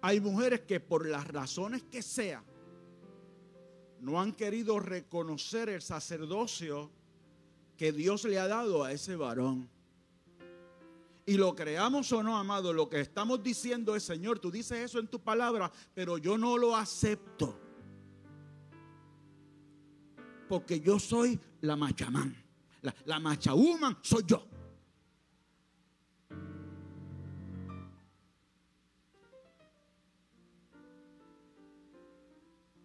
Hay 0.00 0.20
mujeres 0.20 0.60
que 0.60 0.80
por 0.80 1.06
las 1.06 1.26
razones 1.26 1.82
que 1.82 2.02
sea 2.02 2.42
no 4.00 4.20
han 4.20 4.32
querido 4.32 4.78
reconocer 4.78 5.68
el 5.68 5.82
sacerdocio 5.82 6.90
que 7.76 7.92
Dios 7.92 8.24
le 8.24 8.38
ha 8.38 8.46
dado 8.46 8.84
a 8.84 8.92
ese 8.92 9.16
varón. 9.16 9.68
Y 11.28 11.36
lo 11.36 11.54
creamos 11.54 12.10
o 12.12 12.22
no, 12.22 12.38
amado, 12.38 12.72
lo 12.72 12.88
que 12.88 13.00
estamos 13.00 13.42
diciendo 13.42 13.94
es, 13.94 14.02
Señor, 14.02 14.38
tú 14.38 14.50
dices 14.50 14.78
eso 14.78 14.98
en 14.98 15.08
tu 15.08 15.20
palabra, 15.20 15.70
pero 15.92 16.16
yo 16.16 16.38
no 16.38 16.56
lo 16.56 16.74
acepto. 16.74 17.54
Porque 20.48 20.80
yo 20.80 20.98
soy 20.98 21.38
la 21.60 21.76
machamán. 21.76 22.34
La, 22.80 22.94
la 23.04 23.20
machahuman 23.20 23.98
soy 24.00 24.24
yo. 24.26 24.48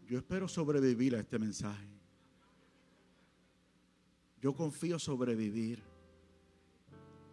Yo 0.06 0.18
espero 0.18 0.50
sobrevivir 0.50 1.16
a 1.16 1.22
este 1.22 1.40
mensaje. 1.40 1.88
Yo 4.42 4.54
confío 4.54 5.00
sobrevivir 5.00 5.93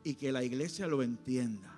y 0.05 0.15
que 0.15 0.33
la 0.33 0.43
iglesia 0.43 0.87
lo 0.87 1.03
entienda. 1.03 1.77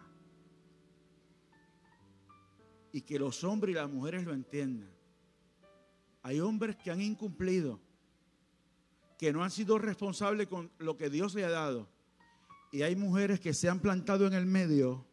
Y 2.92 3.02
que 3.02 3.18
los 3.18 3.42
hombres 3.44 3.72
y 3.72 3.78
las 3.78 3.90
mujeres 3.90 4.24
lo 4.24 4.32
entiendan. 4.32 4.90
Hay 6.22 6.40
hombres 6.40 6.76
que 6.76 6.90
han 6.90 7.00
incumplido, 7.00 7.80
que 9.18 9.32
no 9.32 9.42
han 9.42 9.50
sido 9.50 9.78
responsables 9.78 10.46
con 10.46 10.70
lo 10.78 10.96
que 10.96 11.10
Dios 11.10 11.34
le 11.34 11.44
ha 11.44 11.50
dado. 11.50 11.88
Y 12.70 12.82
hay 12.82 12.96
mujeres 12.96 13.40
que 13.40 13.54
se 13.54 13.68
han 13.68 13.80
plantado 13.80 14.26
en 14.26 14.34
el 14.34 14.46
medio 14.46 15.04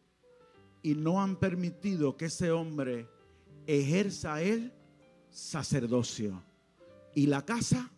y 0.82 0.94
no 0.94 1.20
han 1.20 1.36
permitido 1.36 2.16
que 2.16 2.26
ese 2.26 2.50
hombre 2.50 3.08
ejerza 3.66 4.40
el 4.40 4.72
sacerdocio. 5.30 6.42
Y 7.14 7.26
la 7.26 7.44
casa 7.44 7.90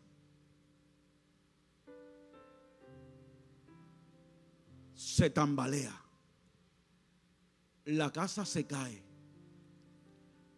se 5.12 5.28
tambalea. 5.28 5.94
La 7.84 8.10
casa 8.10 8.46
se 8.46 8.66
cae. 8.66 9.02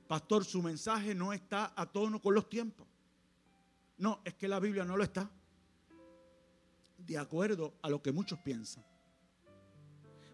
Pastor, 0.07 0.45
su 0.45 0.63
mensaje 0.63 1.13
no 1.13 1.33
está 1.33 1.73
a 1.75 1.91
tono 1.91 2.21
con 2.21 2.35
los 2.35 2.49
tiempos. 2.49 2.87
No, 3.99 4.21
es 4.25 4.35
que 4.35 4.47
la 4.47 4.61
Biblia 4.61 4.85
no 4.85 4.97
lo 4.97 5.03
está. 5.03 5.29
De 6.99 7.19
acuerdo 7.19 7.75
a 7.83 7.91
lo 7.91 8.01
que 8.01 8.13
muchos 8.13 8.39
piensan. 8.39 8.85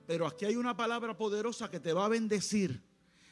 Pero 0.07 0.27
aquí 0.27 0.45
hay 0.45 0.57
una 0.57 0.77
palabra 0.77 1.17
poderosa 1.17 1.71
que 1.71 1.81
te 1.81 1.95
va 1.95 2.05
a 2.05 2.09
bendecir 2.09 2.83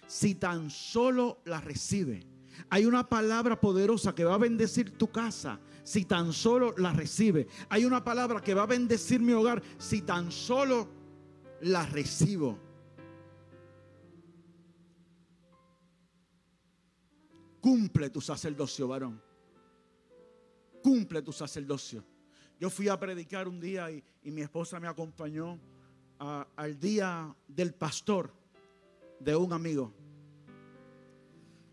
si 0.07 0.37
tan 0.37 0.71
solo 0.71 1.43
la 1.45 1.61
recibe. 1.61 2.27
Hay 2.71 2.87
una 2.87 3.09
palabra 3.09 3.61
poderosa 3.61 4.15
que 4.15 4.25
va 4.25 4.35
a 4.35 4.39
bendecir 4.39 4.97
tu 4.97 5.11
casa 5.11 5.61
si 5.83 6.05
tan 6.05 6.33
solo 6.33 6.75
la 6.77 6.93
recibe. 6.93 7.47
Hay 7.69 7.85
una 7.85 8.03
palabra 8.05 8.41
que 8.41 8.55
va 8.55 8.65
a 8.65 8.67
bendecir 8.67 9.21
mi 9.21 9.33
hogar 9.33 9.63
si 9.79 10.03
tan 10.03 10.31
solo 10.31 10.89
la 11.63 11.87
recibo. 11.87 12.59
Cumple 17.61 18.11
tu 18.11 18.21
sacerdocio, 18.21 18.89
varón. 18.89 19.21
Cumple 20.83 21.23
tu 21.23 21.33
sacerdocio. 21.33 22.05
Yo 22.61 22.71
fui 22.71 22.89
a 22.89 22.99
predicar 22.99 23.47
un 23.49 23.61
día 23.61 23.91
y, 23.91 24.03
y 24.23 24.31
mi 24.31 24.43
esposa 24.43 24.81
me 24.81 24.89
acompañó 24.89 25.59
al 26.19 26.79
día 26.79 27.35
del 27.47 27.75
pastor 27.75 28.33
de 29.21 29.37
un 29.37 29.53
amigo. 29.53 29.93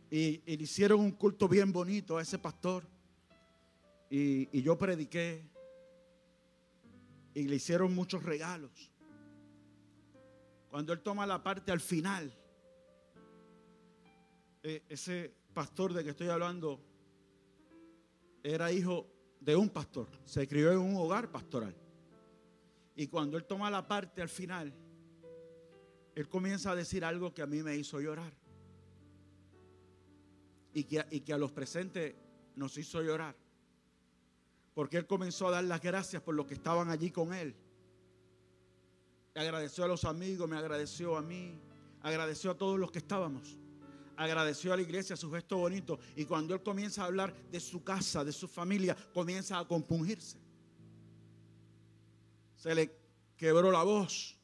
Y, 0.09 0.41
le 0.45 0.63
hicieron 0.63 0.99
un 0.99 1.11
culto 1.11 1.47
bien 1.47 1.71
bonito 1.71 2.17
a 2.17 2.21
ese 2.21 2.39
pastor. 2.39 2.85
Y, 4.09 4.61
yo 4.61 4.77
prediqué. 4.77 5.43
Y 7.33 7.47
le 7.47 7.55
hicieron 7.55 7.93
muchos 7.93 8.23
regalos. 8.23 8.91
Cuando 10.69 10.93
él 10.93 11.01
toma 11.01 11.25
la 11.25 11.41
parte 11.43 11.71
al 11.71 11.81
final, 11.81 12.33
e, 14.63 14.83
ese 14.89 15.33
pastor 15.53 15.93
de 15.93 16.03
que 16.03 16.11
estoy 16.11 16.27
hablando 16.29 16.79
era 18.43 18.71
hijo 18.71 19.07
de 19.39 19.55
un 19.55 19.69
pastor. 19.69 20.07
Se 20.25 20.47
crió 20.47 20.71
en 20.71 20.79
un 20.79 20.95
hogar 20.95 21.31
pastoral. 21.31 21.75
Y 22.95 23.07
cuando 23.07 23.37
él 23.37 23.45
toma 23.45 23.69
la 23.69 23.85
parte 23.87 24.21
al 24.21 24.29
final, 24.29 24.73
él 26.15 26.29
comienza 26.29 26.71
a 26.71 26.75
decir 26.75 27.03
algo 27.03 27.33
que 27.33 27.41
a 27.41 27.45
mí 27.45 27.61
me 27.61 27.75
hizo 27.75 27.99
llorar. 27.99 28.33
Y 30.75 30.83
que, 30.83 31.03
y 31.09 31.21
que 31.21 31.33
a 31.33 31.37
los 31.39 31.51
presentes 31.51 32.13
nos 32.55 32.77
hizo 32.77 33.01
llorar. 33.01 33.35
Porque 34.75 34.97
él 34.97 35.07
comenzó 35.07 35.47
a 35.47 35.51
dar 35.51 35.63
las 35.63 35.81
gracias 35.81 36.21
por 36.21 36.35
los 36.35 36.45
que 36.45 36.53
estaban 36.53 36.91
allí 36.91 37.09
con 37.09 37.33
él. 37.33 37.55
Agradeció 39.33 39.85
a 39.85 39.87
los 39.87 40.05
amigos, 40.05 40.47
me 40.47 40.57
agradeció 40.57 41.17
a 41.17 41.23
mí, 41.23 41.59
agradeció 42.03 42.51
a 42.51 42.57
todos 42.57 42.77
los 42.77 42.91
que 42.91 42.99
estábamos. 42.99 43.57
Agradeció 44.15 44.71
a 44.71 44.75
la 44.75 44.83
iglesia 44.83 45.15
su 45.15 45.31
gesto 45.31 45.57
bonito. 45.57 45.97
Y 46.15 46.25
cuando 46.25 46.53
él 46.53 46.61
comienza 46.61 47.01
a 47.01 47.05
hablar 47.05 47.33
de 47.49 47.59
su 47.59 47.83
casa, 47.83 48.23
de 48.23 48.31
su 48.31 48.47
familia, 48.47 48.95
comienza 49.13 49.57
a 49.57 49.67
compungirse 49.67 50.45
se 52.65 52.73
le 52.73 52.91
quebró 53.37 53.69
la 53.69 53.83
voz 53.83 54.35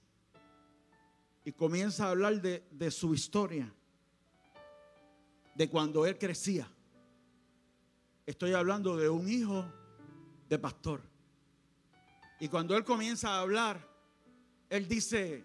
y 1.44 1.52
comienza 1.54 2.06
a 2.06 2.12
hablar 2.12 2.39
de, 2.39 2.67
de 2.70 2.91
su 2.91 3.15
historia, 3.15 3.74
de 5.62 5.69
cuando 5.69 6.08
él 6.08 6.17
crecía. 6.17 6.67
Estoy 8.26 8.54
hablando 8.54 8.97
de 8.97 9.08
un 9.08 9.30
hijo 9.30 9.63
de 10.50 10.58
pastor. 10.58 11.04
Y 12.39 12.47
cuando 12.47 12.76
él 12.76 12.84
comienza 12.84 13.36
a 13.36 13.41
hablar, 13.41 13.88
él 14.71 14.88
dice, 14.88 15.43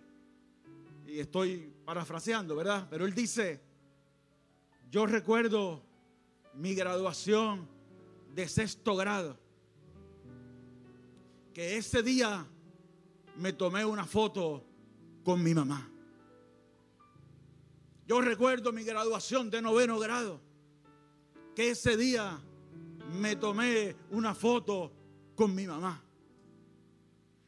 y 1.06 1.18
estoy 1.18 1.70
parafraseando, 1.84 2.56
¿verdad? 2.56 2.86
Pero 2.88 3.04
él 3.04 3.14
dice, 3.14 3.60
yo 4.90 5.04
recuerdo 5.04 5.82
mi 6.54 6.74
graduación 6.74 7.68
de 8.34 8.48
sexto 8.48 8.96
grado, 8.96 9.38
que 11.52 11.76
ese 11.76 12.02
día 12.02 12.46
me 13.36 13.52
tomé 13.52 13.84
una 13.84 14.06
foto 14.06 14.64
con 15.22 15.42
mi 15.42 15.52
mamá. 15.52 15.90
Yo 18.06 18.20
recuerdo 18.20 18.72
mi 18.72 18.84
graduación 18.84 19.50
de 19.50 19.60
noveno 19.60 19.98
grado, 19.98 20.40
que 21.56 21.70
ese 21.70 21.96
día 21.96 22.40
me 23.18 23.34
tomé 23.34 23.96
una 24.10 24.32
foto 24.32 24.92
con 25.34 25.52
mi 25.54 25.66
mamá. 25.66 26.02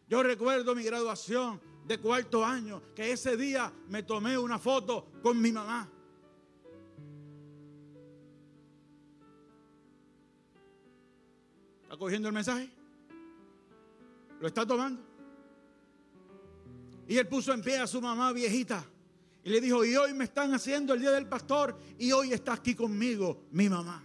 Yo 0.09 0.23
recuerdo 0.23 0.75
mi 0.75 0.83
graduación 0.83 1.61
de 1.87 1.99
cuarto 1.99 2.45
año, 2.45 2.83
que 2.95 3.13
ese 3.13 3.37
día 3.37 3.73
me 3.89 4.03
tomé 4.03 4.37
una 4.37 4.59
foto 4.59 5.07
con 5.23 5.41
mi 5.41 5.53
mamá. 5.53 5.89
¿Está 11.85 11.97
cogiendo 11.97 12.29
el 12.29 12.35
mensaje? 12.35 12.69
¿Lo 14.41 14.49
está 14.49 14.67
tomando? 14.67 15.03
Y 17.07 17.17
él 17.17 17.29
puso 17.29 17.53
en 17.53 17.63
pie 17.63 17.79
a 17.79 17.87
su 17.87 18.03
mamá 18.03 18.33
viejita. 18.33 18.85
Y 19.49 19.51
le 19.51 19.63
dijo, 19.63 19.83
y 19.83 19.97
hoy 19.97 20.13
me 20.13 20.25
están 20.25 20.53
haciendo 20.53 20.93
el 20.93 21.01
día 21.01 21.11
del 21.11 21.27
pastor 21.27 21.75
y 21.99 22.13
hoy 22.13 22.35
está 22.35 22.53
aquí 22.53 22.75
conmigo 22.75 23.45
mi 23.51 23.67
mamá. 23.67 24.05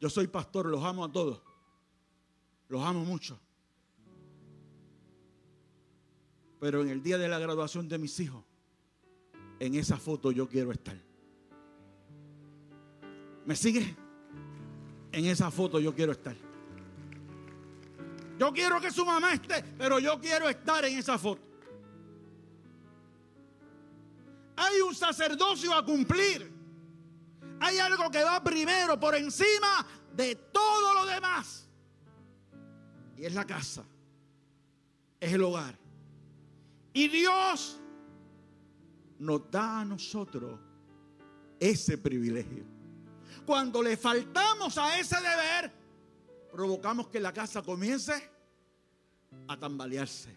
Yo 0.00 0.10
soy 0.10 0.26
pastor, 0.26 0.66
los 0.66 0.82
amo 0.82 1.04
a 1.04 1.12
todos. 1.12 1.40
Los 2.66 2.82
amo 2.82 3.04
mucho. 3.04 3.38
Pero 6.58 6.82
en 6.82 6.88
el 6.88 7.04
día 7.04 7.18
de 7.18 7.28
la 7.28 7.38
graduación 7.38 7.88
de 7.88 7.98
mis 7.98 8.18
hijos, 8.18 8.42
en 9.60 9.76
esa 9.76 9.96
foto 9.96 10.32
yo 10.32 10.48
quiero 10.48 10.72
estar. 10.72 11.00
¿Me 13.46 13.54
sigue? 13.54 13.96
en 15.12 15.26
esa 15.26 15.50
foto 15.52 15.78
yo 15.80 15.94
quiero 15.94 16.12
estar. 16.12 16.47
Yo 18.38 18.52
quiero 18.52 18.80
que 18.80 18.90
su 18.90 19.04
mamá 19.04 19.32
esté, 19.34 19.62
pero 19.76 19.98
yo 19.98 20.20
quiero 20.20 20.48
estar 20.48 20.84
en 20.84 20.98
esa 20.98 21.18
foto. 21.18 21.42
Hay 24.56 24.80
un 24.80 24.94
sacerdocio 24.94 25.74
a 25.74 25.84
cumplir. 25.84 26.52
Hay 27.60 27.78
algo 27.78 28.10
que 28.10 28.22
va 28.22 28.42
primero 28.42 28.98
por 28.98 29.14
encima 29.14 29.86
de 30.14 30.34
todo 30.36 30.94
lo 30.94 31.06
demás. 31.06 31.68
Y 33.16 33.24
es 33.24 33.34
la 33.34 33.44
casa. 33.44 33.84
Es 35.18 35.32
el 35.32 35.42
hogar. 35.42 35.76
Y 36.92 37.08
Dios 37.08 37.80
nos 39.18 39.50
da 39.50 39.80
a 39.80 39.84
nosotros 39.84 40.60
ese 41.58 41.98
privilegio 41.98 42.78
cuando 43.48 43.82
le 43.82 43.96
faltamos 43.96 44.76
a 44.76 44.98
ese 44.98 45.16
deber, 45.16 45.72
provocamos 46.58 47.06
que 47.06 47.20
la 47.20 47.32
casa 47.32 47.62
comience 47.62 48.12
a 49.46 49.56
tambalearse. 49.56 50.36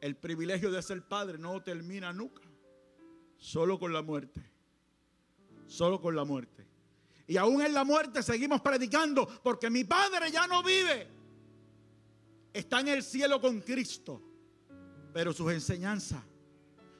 El 0.00 0.16
privilegio 0.16 0.72
de 0.72 0.82
ser 0.82 1.06
padre 1.06 1.38
no 1.38 1.62
termina 1.62 2.12
nunca, 2.12 2.42
solo 3.38 3.78
con 3.78 3.92
la 3.92 4.02
muerte. 4.02 4.42
Solo 5.68 6.00
con 6.00 6.16
la 6.16 6.24
muerte. 6.24 6.66
Y 7.28 7.36
aún 7.36 7.62
en 7.62 7.72
la 7.72 7.84
muerte 7.84 8.24
seguimos 8.24 8.60
predicando 8.60 9.28
porque 9.44 9.70
mi 9.70 9.84
padre 9.84 10.32
ya 10.32 10.48
no 10.48 10.64
vive. 10.64 11.06
Está 12.52 12.80
en 12.80 12.88
el 12.88 13.04
cielo 13.04 13.40
con 13.40 13.60
Cristo. 13.60 14.20
Pero 15.14 15.32
sus 15.32 15.52
enseñanzas, 15.52 16.24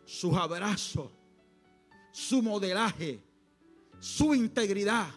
sus 0.05 0.37
abrazos, 0.37 1.11
su 2.13 2.43
modelaje, 2.43 3.21
su 3.99 4.37
integridad, 4.37 5.09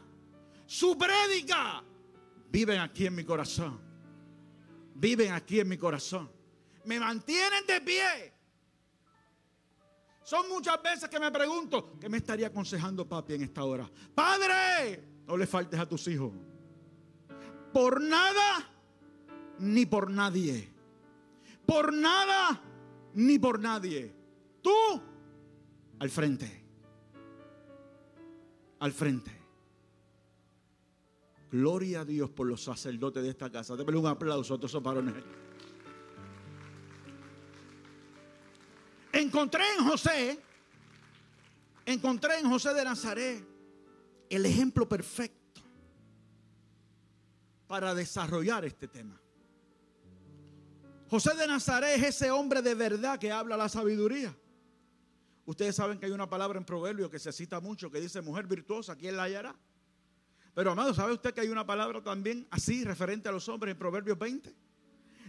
su 0.66 0.98
prédica, 0.98 1.84
viven 2.50 2.80
aquí 2.80 3.06
en 3.06 3.16
mi 3.16 3.24
corazón. 3.24 3.80
Viven 4.96 5.34
aquí 5.34 5.60
en 5.60 5.68
mi 5.68 5.78
corazón. 5.78 6.32
Me 6.86 7.00
mantienen 7.00 7.66
de 7.66 7.82
pie 7.82 8.34
Son 10.24 10.48
muchas 10.50 10.82
veces 10.82 11.10
que 11.10 11.20
me 11.20 11.32
pregunto, 11.32 11.98
¿qué 12.00 12.08
me 12.10 12.18
estaría 12.18 12.48
aconsejando 12.48 13.08
papi 13.08 13.34
en 13.34 13.44
esta 13.44 13.64
hora? 13.64 13.90
Padre, 14.14 15.04
no 15.28 15.36
le 15.36 15.46
faltes 15.48 15.80
a 15.80 15.88
tus 15.88 16.08
hijos. 16.08 16.32
Por 17.74 18.02
nada 18.02 18.70
ni 19.60 19.86
por 19.86 20.10
nadie. 20.10 20.72
Por 21.66 21.94
nada 21.94 22.62
ni 23.14 23.38
por 23.40 23.60
nadie. 23.60 24.14
Tú 24.62 24.72
al 26.00 26.10
frente. 26.10 26.64
Al 28.80 28.92
frente. 28.92 29.35
Gloria 31.56 32.02
a 32.02 32.06
Dios 32.06 32.30
por 32.32 32.48
los 32.48 32.62
sacerdotes 32.62 33.24
de 33.24 33.30
esta 33.30 33.50
casa. 33.50 33.78
Démosle 33.78 33.98
un 33.98 34.08
aplauso 34.08 34.56
a 34.56 34.58
todos 34.58 34.72
esos 34.72 34.84
varones. 34.84 35.16
Encontré 39.14 39.64
en 39.80 39.88
José, 39.88 40.40
encontré 41.86 42.40
en 42.40 42.50
José 42.50 42.74
de 42.74 42.84
Nazaret 42.84 43.48
el 44.30 44.46
ejemplo 44.46 44.86
perfecto 44.90 45.62
para 47.68 47.96
desarrollar 47.96 48.66
este 48.66 48.90
tema. 48.90 49.18
José 51.10 51.36
de 51.36 51.48
Nazaret 51.48 51.98
es 51.98 52.04
ese 52.04 52.32
hombre 52.32 52.62
de 52.62 52.76
verdad 52.76 53.18
que 53.18 53.32
habla 53.32 53.56
la 53.56 53.70
sabiduría. 53.70 54.36
Ustedes 55.46 55.78
saben 55.78 56.00
que 56.00 56.08
hay 56.08 56.12
una 56.12 56.30
palabra 56.30 56.60
en 56.60 56.66
Proverbio 56.66 57.10
que 57.10 57.20
se 57.20 57.32
cita 57.32 57.62
mucho 57.62 57.90
que 57.90 58.02
dice 58.02 58.22
mujer 58.22 58.46
virtuosa, 58.46 58.98
¿quién 58.98 59.16
la 59.16 59.24
hallará? 59.24 59.56
Pero 60.56 60.72
amado, 60.72 60.94
¿sabe 60.94 61.14
usted 61.14 61.34
que 61.34 61.42
hay 61.42 61.50
una 61.50 61.66
palabra 61.66 62.02
también 62.02 62.48
así 62.50 62.86
referente 62.86 63.28
a 63.28 63.32
los 63.34 63.48
hombres 63.50 63.74
en 63.74 63.78
Proverbios 63.78 64.18
20? 64.18 64.56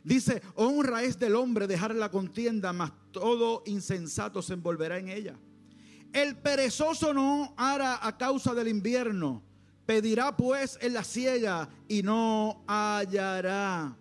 Dice, 0.05 0.41
honra 0.55 1.03
es 1.03 1.19
del 1.19 1.35
hombre 1.35 1.67
dejar 1.67 1.93
la 1.97 2.13
contienda, 2.13 2.73
mas 2.73 2.93
todo 3.11 3.65
insensato 3.67 4.41
se 4.41 4.55
envolverá 4.55 4.99
en 4.99 5.09
ella. 5.09 5.37
El 6.13 6.37
perezoso 6.37 7.13
no 7.13 7.53
hará 7.57 8.07
a 8.07 8.17
causa 8.17 8.55
del 8.55 8.69
invierno, 8.69 9.43
pedirá 9.85 10.37
pues 10.37 10.79
en 10.81 10.95
la 10.95 11.03
ciega 11.03 11.69
y 11.89 12.05
no 12.05 12.63
hallará. 12.69 13.97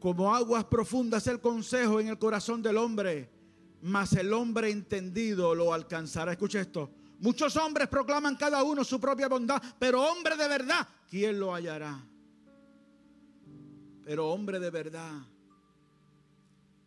Como 0.00 0.34
aguas 0.34 0.64
profundas 0.64 1.26
el 1.28 1.40
consejo 1.40 1.98
en 1.98 2.08
el 2.08 2.18
corazón 2.18 2.62
del 2.62 2.76
hombre, 2.76 3.30
mas 3.80 4.12
el 4.12 4.34
hombre 4.34 4.70
entendido 4.70 5.54
lo 5.54 5.72
alcanzará. 5.72 6.32
Escucha 6.32 6.60
esto. 6.60 6.90
Muchos 7.20 7.56
hombres 7.56 7.88
proclaman 7.88 8.36
cada 8.36 8.62
uno 8.62 8.84
su 8.84 9.00
propia 9.00 9.28
bondad, 9.28 9.60
pero 9.78 10.02
hombre 10.02 10.36
de 10.36 10.48
verdad, 10.48 10.86
¿quién 11.08 11.38
lo 11.38 11.52
hallará? 11.52 12.00
Pero 14.04 14.28
hombre 14.28 14.60
de 14.60 14.70
verdad, 14.70 15.20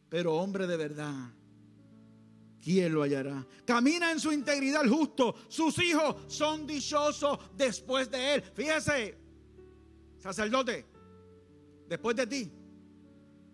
pero 0.09 0.35
hombre 0.35 0.67
de 0.67 0.77
verdad, 0.77 1.31
¿quién 2.61 2.93
lo 2.93 3.03
hallará? 3.03 3.45
Camina 3.65 4.11
en 4.11 4.19
su 4.19 4.31
integridad 4.31 4.83
el 4.83 4.89
justo, 4.89 5.35
sus 5.49 5.77
hijos 5.79 6.15
son 6.27 6.65
dichosos 6.65 7.37
después 7.55 8.09
de 8.09 8.35
él. 8.35 8.43
Fíjese, 8.53 9.17
sacerdote, 10.17 10.85
después 11.87 12.15
de 12.15 12.27
ti, 12.27 12.51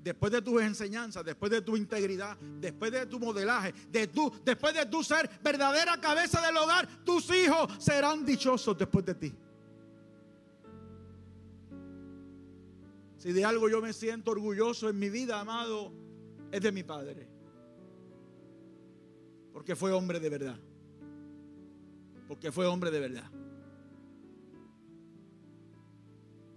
después 0.03 0.31
de 0.31 0.41
tus 0.41 0.61
enseñanzas, 0.61 1.23
después 1.23 1.51
de 1.51 1.61
tu 1.61 1.75
integridad, 1.75 2.37
después 2.37 2.91
de 2.91 3.05
tu 3.05 3.19
modelaje, 3.19 3.73
de 3.89 4.07
tu, 4.07 4.31
después 4.43 4.73
de 4.73 4.85
tu 4.85 5.03
ser 5.03 5.29
verdadera 5.43 5.99
cabeza 5.99 6.41
del 6.45 6.55
hogar, 6.57 6.87
tus 7.03 7.29
hijos 7.31 7.73
serán 7.79 8.25
dichosos 8.25 8.77
después 8.77 9.05
de 9.05 9.15
ti. 9.15 9.33
Si 13.17 13.31
de 13.33 13.43
algo 13.43 13.67
yo 13.67 13.81
me 13.81 13.93
siento 13.93 14.31
orgulloso 14.31 14.89
en 14.89 14.99
mi 14.99 15.09
vida, 15.09 15.39
amado, 15.39 15.91
es 16.51 16.61
de 16.61 16.71
mi 16.71 16.83
padre. 16.83 17.27
Porque 19.51 19.75
fue 19.75 19.91
hombre 19.91 20.19
de 20.19 20.29
verdad. 20.29 20.59
Porque 22.27 22.51
fue 22.51 22.65
hombre 22.67 22.91
de 22.91 22.99
verdad. 22.99 23.31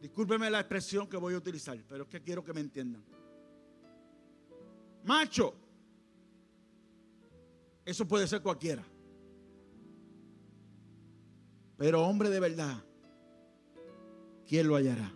Discúlpeme 0.03 0.51
la 0.51 0.61
expresión 0.61 1.07
que 1.07 1.17
voy 1.17 1.35
a 1.35 1.39
utilizar, 1.39 1.79
pero 1.89 2.05
es 2.05 2.09
que 2.09 2.21
quiero 2.23 2.45
que 2.45 2.53
me 2.53 2.61
entiendan 2.61 3.03
macho. 5.05 5.55
Eso 7.85 8.07
puede 8.07 8.27
ser 8.27 8.43
cualquiera. 8.43 8.85
Pero 11.77 12.03
hombre 12.05 12.29
de 12.29 12.41
verdad, 12.41 12.85
¿quién 14.47 14.69
lo 14.69 14.77
hallará? 14.77 15.11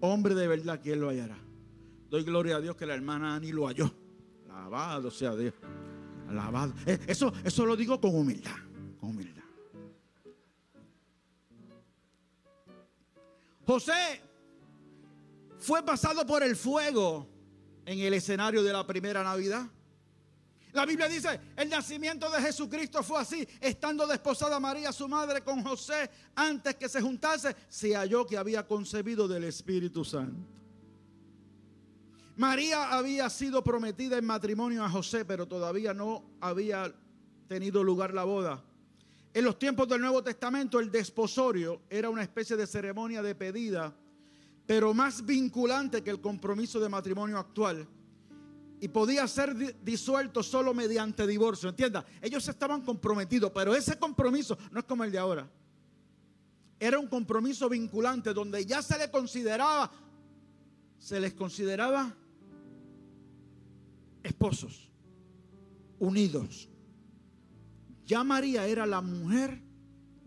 Hombre 0.00 0.34
de 0.34 0.46
verdad, 0.46 0.80
¿quién 0.82 1.00
lo 1.00 1.08
hallará? 1.08 1.38
Doy 2.10 2.22
gloria 2.22 2.56
a 2.56 2.60
Dios 2.60 2.76
que 2.76 2.86
la 2.86 2.94
hermana 2.94 3.34
Ani 3.34 3.52
lo 3.52 3.66
halló. 3.66 3.90
Alabado 4.44 5.10
sea 5.10 5.34
Dios. 5.34 5.54
Alabado. 6.28 6.74
Eh, 6.86 6.98
eso, 7.06 7.32
eso 7.44 7.64
lo 7.64 7.74
digo 7.74 8.00
con 8.00 8.14
humildad. 8.14 8.56
Con 9.00 9.10
humildad. 9.10 9.42
José 13.66 14.20
fue 15.58 15.82
pasado 15.82 16.24
por 16.24 16.42
el 16.42 16.54
fuego 16.54 17.26
en 17.86 18.00
el 18.00 18.12
escenario 18.14 18.62
de 18.62 18.72
la 18.72 18.86
primera 18.86 19.22
Navidad. 19.22 19.66
La 20.72 20.84
Biblia 20.84 21.08
dice, 21.08 21.40
el 21.56 21.70
nacimiento 21.70 22.28
de 22.28 22.42
Jesucristo 22.42 23.02
fue 23.02 23.20
así, 23.20 23.48
estando 23.60 24.06
desposada 24.06 24.60
María, 24.60 24.92
su 24.92 25.08
madre, 25.08 25.40
con 25.40 25.62
José, 25.62 26.10
antes 26.34 26.74
que 26.74 26.88
se 26.88 27.00
juntase, 27.00 27.56
se 27.68 27.94
halló 27.94 28.26
que 28.26 28.36
había 28.36 28.66
concebido 28.66 29.26
del 29.26 29.44
Espíritu 29.44 30.04
Santo. 30.04 30.46
María 32.36 32.90
había 32.90 33.30
sido 33.30 33.64
prometida 33.64 34.18
en 34.18 34.26
matrimonio 34.26 34.84
a 34.84 34.90
José, 34.90 35.24
pero 35.24 35.46
todavía 35.46 35.94
no 35.94 36.24
había 36.42 36.92
tenido 37.48 37.82
lugar 37.82 38.12
la 38.12 38.24
boda. 38.24 38.62
En 39.32 39.44
los 39.44 39.58
tiempos 39.58 39.88
del 39.88 40.02
Nuevo 40.02 40.22
Testamento, 40.22 40.78
el 40.78 40.90
desposorio 40.90 41.80
era 41.88 42.10
una 42.10 42.22
especie 42.22 42.56
de 42.56 42.66
ceremonia 42.66 43.22
de 43.22 43.34
pedida 43.34 43.94
pero 44.66 44.92
más 44.92 45.24
vinculante 45.24 46.02
que 46.02 46.10
el 46.10 46.20
compromiso 46.20 46.80
de 46.80 46.88
matrimonio 46.88 47.38
actual. 47.38 47.86
Y 48.80 48.88
podía 48.88 49.26
ser 49.26 49.82
disuelto 49.82 50.42
solo 50.42 50.74
mediante 50.74 51.26
divorcio. 51.26 51.70
Entienda, 51.70 52.04
ellos 52.20 52.46
estaban 52.46 52.82
comprometidos, 52.82 53.50
pero 53.52 53.74
ese 53.74 53.98
compromiso 53.98 54.58
no 54.70 54.80
es 54.80 54.84
como 54.84 55.04
el 55.04 55.12
de 55.12 55.18
ahora. 55.18 55.48
Era 56.78 56.98
un 56.98 57.06
compromiso 57.06 57.68
vinculante 57.70 58.34
donde 58.34 58.66
ya 58.66 58.82
se 58.82 58.98
le 58.98 59.10
consideraba, 59.10 59.90
se 60.98 61.18
les 61.20 61.32
consideraba 61.32 62.14
esposos, 64.22 64.90
unidos. 65.98 66.68
Ya 68.04 68.22
María 68.24 68.66
era 68.66 68.84
la 68.84 69.00
mujer 69.00 69.62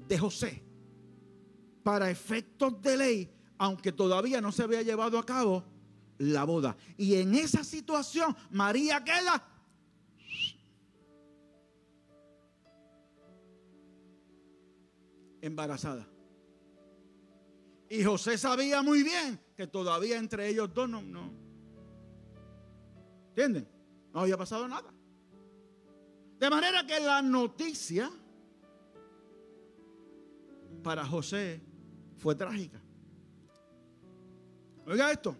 de 0.08 0.18
José. 0.18 0.64
Para 1.84 2.10
efectos 2.10 2.82
de 2.82 2.98
ley, 2.98 3.39
aunque 3.60 3.92
todavía 3.92 4.42
no 4.42 4.52
se 4.52 4.64
había 4.64 4.82
llevado 4.82 5.20
a 5.20 5.26
cabo 5.26 5.64
la 6.18 6.46
boda. 6.46 6.76
Y 6.98 7.16
en 7.16 7.36
esa 7.36 7.64
situación, 7.64 8.36
María 8.50 9.04
queda 9.04 9.46
embarazada. 15.42 16.08
Y 17.90 18.04
José 18.04 18.38
sabía 18.38 18.82
muy 18.82 19.04
bien 19.04 19.40
que 19.56 19.68
todavía 19.68 20.18
entre 20.18 20.48
ellos 20.48 20.74
dos 20.74 20.90
no. 20.90 21.34
¿Entienden? 23.30 23.68
No 24.14 24.22
había 24.22 24.38
pasado 24.38 24.68
nada. 24.68 24.94
De 26.40 26.50
manera 26.50 26.88
que 26.88 27.00
la 27.02 27.22
noticia 27.22 28.10
para 30.82 31.06
José 31.06 31.62
fue 32.18 32.36
trágica. 32.36 32.82
Oiga 34.90 35.12
esto. 35.12 35.38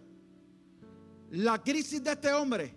La 1.32 1.60
crisis 1.60 2.02
de 2.04 2.12
este 2.12 2.32
hombre. 2.32 2.72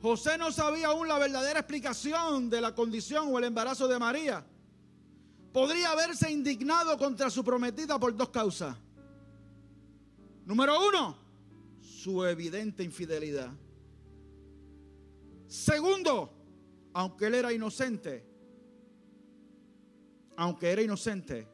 José 0.00 0.38
no 0.38 0.52
sabía 0.52 0.88
aún 0.88 1.08
la 1.08 1.18
verdadera 1.18 1.60
explicación 1.60 2.48
de 2.48 2.60
la 2.60 2.74
condición 2.74 3.28
o 3.32 3.38
el 3.38 3.44
embarazo 3.44 3.88
de 3.88 3.98
María. 3.98 4.46
Podría 5.52 5.90
haberse 5.90 6.30
indignado 6.30 6.96
contra 6.96 7.28
su 7.28 7.42
prometida 7.42 7.98
por 7.98 8.16
dos 8.16 8.28
causas. 8.30 8.76
Número 10.44 10.88
uno, 10.88 11.18
su 11.80 12.24
evidente 12.24 12.84
infidelidad. 12.84 13.50
Segundo, 15.48 16.32
aunque 16.94 17.26
él 17.26 17.34
era 17.34 17.52
inocente, 17.52 18.24
aunque 20.36 20.70
era 20.70 20.82
inocente, 20.82 21.48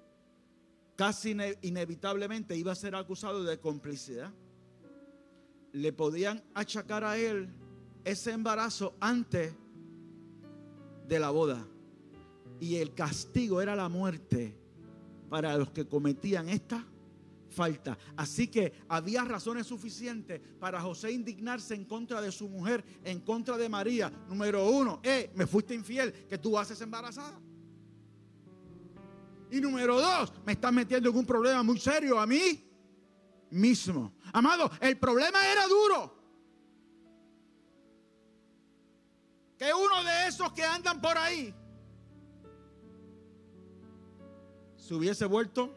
casi 0.94 1.34
inevitablemente 1.62 2.54
iba 2.54 2.72
a 2.72 2.76
ser 2.76 2.94
acusado 2.94 3.44
de 3.44 3.58
complicidad 3.58 4.32
le 5.78 5.92
podían 5.92 6.42
achacar 6.54 7.04
a 7.04 7.16
él 7.16 7.48
ese 8.04 8.32
embarazo 8.32 8.96
antes 9.00 9.54
de 11.06 11.18
la 11.20 11.30
boda. 11.30 11.64
Y 12.60 12.76
el 12.76 12.94
castigo 12.94 13.62
era 13.62 13.76
la 13.76 13.88
muerte 13.88 14.58
para 15.30 15.56
los 15.56 15.70
que 15.70 15.86
cometían 15.86 16.48
esta 16.48 16.84
falta. 17.48 17.96
Así 18.16 18.48
que 18.48 18.72
había 18.88 19.24
razones 19.24 19.68
suficientes 19.68 20.40
para 20.58 20.80
José 20.80 21.12
indignarse 21.12 21.74
en 21.74 21.84
contra 21.84 22.20
de 22.20 22.32
su 22.32 22.48
mujer, 22.48 22.84
en 23.04 23.20
contra 23.20 23.56
de 23.56 23.68
María. 23.68 24.10
Número 24.28 24.68
uno, 24.68 25.00
eh, 25.04 25.30
me 25.36 25.46
fuiste 25.46 25.74
infiel, 25.74 26.12
que 26.12 26.38
tú 26.38 26.58
haces 26.58 26.80
embarazada. 26.80 27.40
Y 29.50 29.60
número 29.60 30.00
dos, 30.00 30.32
me 30.44 30.52
estás 30.52 30.72
metiendo 30.72 31.08
en 31.08 31.16
un 31.16 31.24
problema 31.24 31.62
muy 31.62 31.78
serio 31.78 32.18
a 32.18 32.26
mí 32.26 32.67
mismo. 33.50 34.14
Amado, 34.32 34.70
el 34.80 34.98
problema 34.98 35.46
era 35.46 35.66
duro. 35.66 36.16
Que 39.56 39.72
uno 39.74 40.04
de 40.04 40.28
esos 40.28 40.52
que 40.52 40.62
andan 40.62 41.00
por 41.00 41.18
ahí 41.18 41.54
se 44.76 44.94
hubiese 44.94 45.26
vuelto 45.26 45.76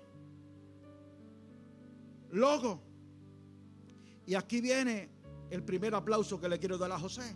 loco. 2.30 2.82
Y 4.26 4.36
aquí 4.36 4.62
viene 4.62 5.10
el 5.50 5.64
primer 5.64 5.94
aplauso 5.96 6.40
que 6.40 6.48
le 6.48 6.60
quiero 6.60 6.78
dar 6.78 6.92
a 6.92 7.00
José. 7.00 7.36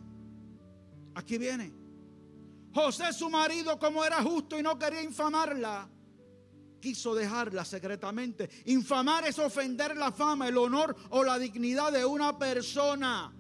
Aquí 1.15 1.37
viene. 1.37 1.73
José, 2.73 3.11
su 3.13 3.29
marido, 3.29 3.79
como 3.79 4.03
era 4.03 4.21
justo 4.21 4.59
y 4.59 4.63
no 4.63 4.77
quería 4.77 5.01
infamarla, 5.01 5.89
quiso 6.85 7.15
dejarla 7.15 7.65
secretamente. 7.65 8.47
Infamar 8.65 9.25
es 9.25 9.39
ofender 9.39 9.97
la 9.97 10.11
fama, 10.11 10.47
el 10.47 10.55
honor 10.55 10.95
o 11.09 11.23
la 11.23 11.39
dignidad 11.39 11.91
de 11.91 12.05
una 12.05 12.37
persona. 12.37 13.33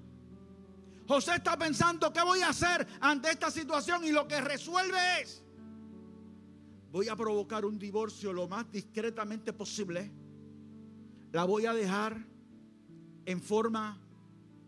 José 1.07 1.35
está 1.35 1.55
pensando, 1.55 2.11
¿qué 2.11 2.23
voy 2.23 2.41
a 2.41 2.49
hacer 2.49 2.87
ante 3.01 3.29
esta 3.29 3.51
situación? 3.51 4.03
Y 4.03 4.11
lo 4.11 4.27
que 4.27 4.41
resuelve 4.41 4.97
es, 5.21 5.43
voy 6.91 7.07
a 7.07 7.15
provocar 7.15 7.65
un 7.65 7.77
divorcio 7.77 8.33
lo 8.33 8.47
más 8.47 8.71
discretamente 8.71 9.53
posible. 9.53 10.11
La 11.31 11.43
voy 11.43 11.67
a 11.67 11.73
dejar 11.75 12.17
en 13.27 13.41
forma 13.43 14.01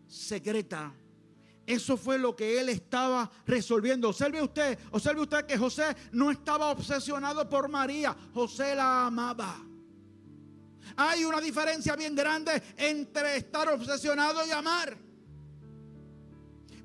secreta 0.06 0.94
eso 1.68 1.98
fue 1.98 2.18
lo 2.18 2.34
que 2.34 2.58
él 2.58 2.70
estaba 2.70 3.30
resolviendo. 3.46 4.08
Observe 4.08 4.40
usted, 4.40 4.78
observe 4.90 5.20
usted 5.20 5.44
que 5.44 5.58
José 5.58 5.94
no 6.12 6.30
estaba 6.30 6.70
obsesionado 6.70 7.46
por 7.46 7.68
María, 7.68 8.16
José 8.32 8.74
la 8.74 9.04
amaba. 9.06 9.60
Hay 10.96 11.26
una 11.26 11.42
diferencia 11.42 11.94
bien 11.94 12.14
grande 12.14 12.62
entre 12.74 13.36
estar 13.36 13.68
obsesionado 13.68 14.46
y 14.46 14.50
amar. 14.50 14.96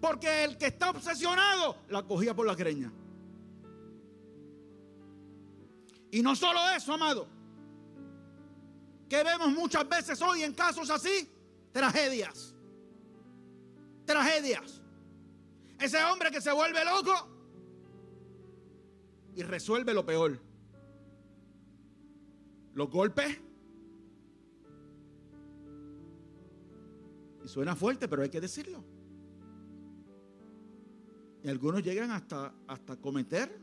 Porque 0.02 0.44
el 0.44 0.58
que 0.58 0.66
está 0.66 0.90
obsesionado 0.90 1.78
la 1.88 2.04
cogía 2.04 2.34
por 2.34 2.46
la 2.46 2.54
greña. 2.54 2.92
Y 6.12 6.22
no 6.22 6.36
solo 6.36 6.60
eso, 6.72 6.94
amado. 6.94 7.26
Que 9.08 9.24
vemos 9.24 9.48
muchas 9.48 9.88
veces 9.88 10.22
hoy 10.22 10.44
en 10.44 10.54
casos 10.54 10.90
así, 10.90 11.32
tragedias 11.72 12.53
tragedias. 14.06 14.82
Ese 15.80 16.04
hombre 16.04 16.32
que 16.32 16.42
se 16.42 16.52
vuelve 16.52 16.84
loco 16.86 17.14
y 19.36 19.44
resuelve 19.44 19.94
lo 19.94 20.06
peor. 20.06 20.40
Los 22.74 22.90
golpes. 22.90 23.40
Y 27.44 27.48
suena 27.48 27.76
fuerte, 27.76 28.08
pero 28.08 28.24
hay 28.24 28.30
que 28.30 28.42
decirlo. 28.42 28.84
Y 31.44 31.50
algunos 31.50 31.84
llegan 31.84 32.12
hasta, 32.12 32.54
hasta 32.68 32.96
cometer 32.96 33.60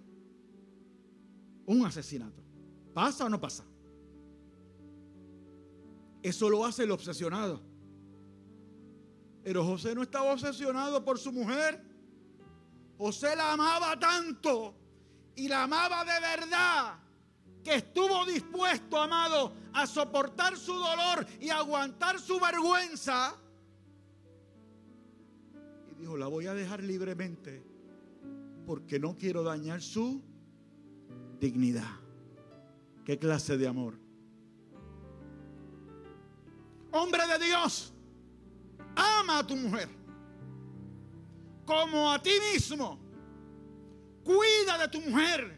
un 1.66 1.86
asesinato. 1.86 2.42
¿Pasa 2.92 3.24
o 3.24 3.28
no 3.28 3.40
pasa? 3.40 3.64
Eso 6.22 6.50
lo 6.50 6.64
hace 6.66 6.82
el 6.82 6.90
obsesionado. 6.90 7.69
Pero 9.42 9.64
José 9.64 9.94
no 9.94 10.02
estaba 10.02 10.32
obsesionado 10.32 11.04
por 11.04 11.18
su 11.18 11.32
mujer. 11.32 11.82
José 12.98 13.34
la 13.34 13.52
amaba 13.52 13.98
tanto 13.98 14.74
y 15.34 15.48
la 15.48 15.62
amaba 15.64 16.04
de 16.04 16.20
verdad 16.20 16.98
que 17.64 17.74
estuvo 17.74 18.24
dispuesto, 18.26 19.00
amado, 19.00 19.52
a 19.72 19.86
soportar 19.86 20.56
su 20.56 20.74
dolor 20.74 21.26
y 21.40 21.50
aguantar 21.50 22.18
su 22.18 22.38
vergüenza. 22.38 23.34
Y 25.90 26.00
dijo, 26.00 26.16
la 26.16 26.26
voy 26.26 26.46
a 26.46 26.54
dejar 26.54 26.82
libremente 26.82 27.62
porque 28.66 28.98
no 28.98 29.16
quiero 29.16 29.42
dañar 29.42 29.80
su 29.80 30.22
dignidad. 31.40 31.90
¿Qué 33.04 33.18
clase 33.18 33.56
de 33.56 33.66
amor? 33.66 33.98
Hombre 36.92 37.26
de 37.26 37.46
Dios 37.46 37.94
ama 39.00 39.38
a 39.38 39.46
tu 39.46 39.56
mujer 39.56 40.00
como 41.70 42.10
a 42.10 42.20
ti 42.20 42.32
mismo. 42.52 42.98
Cuida 44.24 44.76
de 44.76 44.88
tu 44.88 45.00
mujer. 45.00 45.56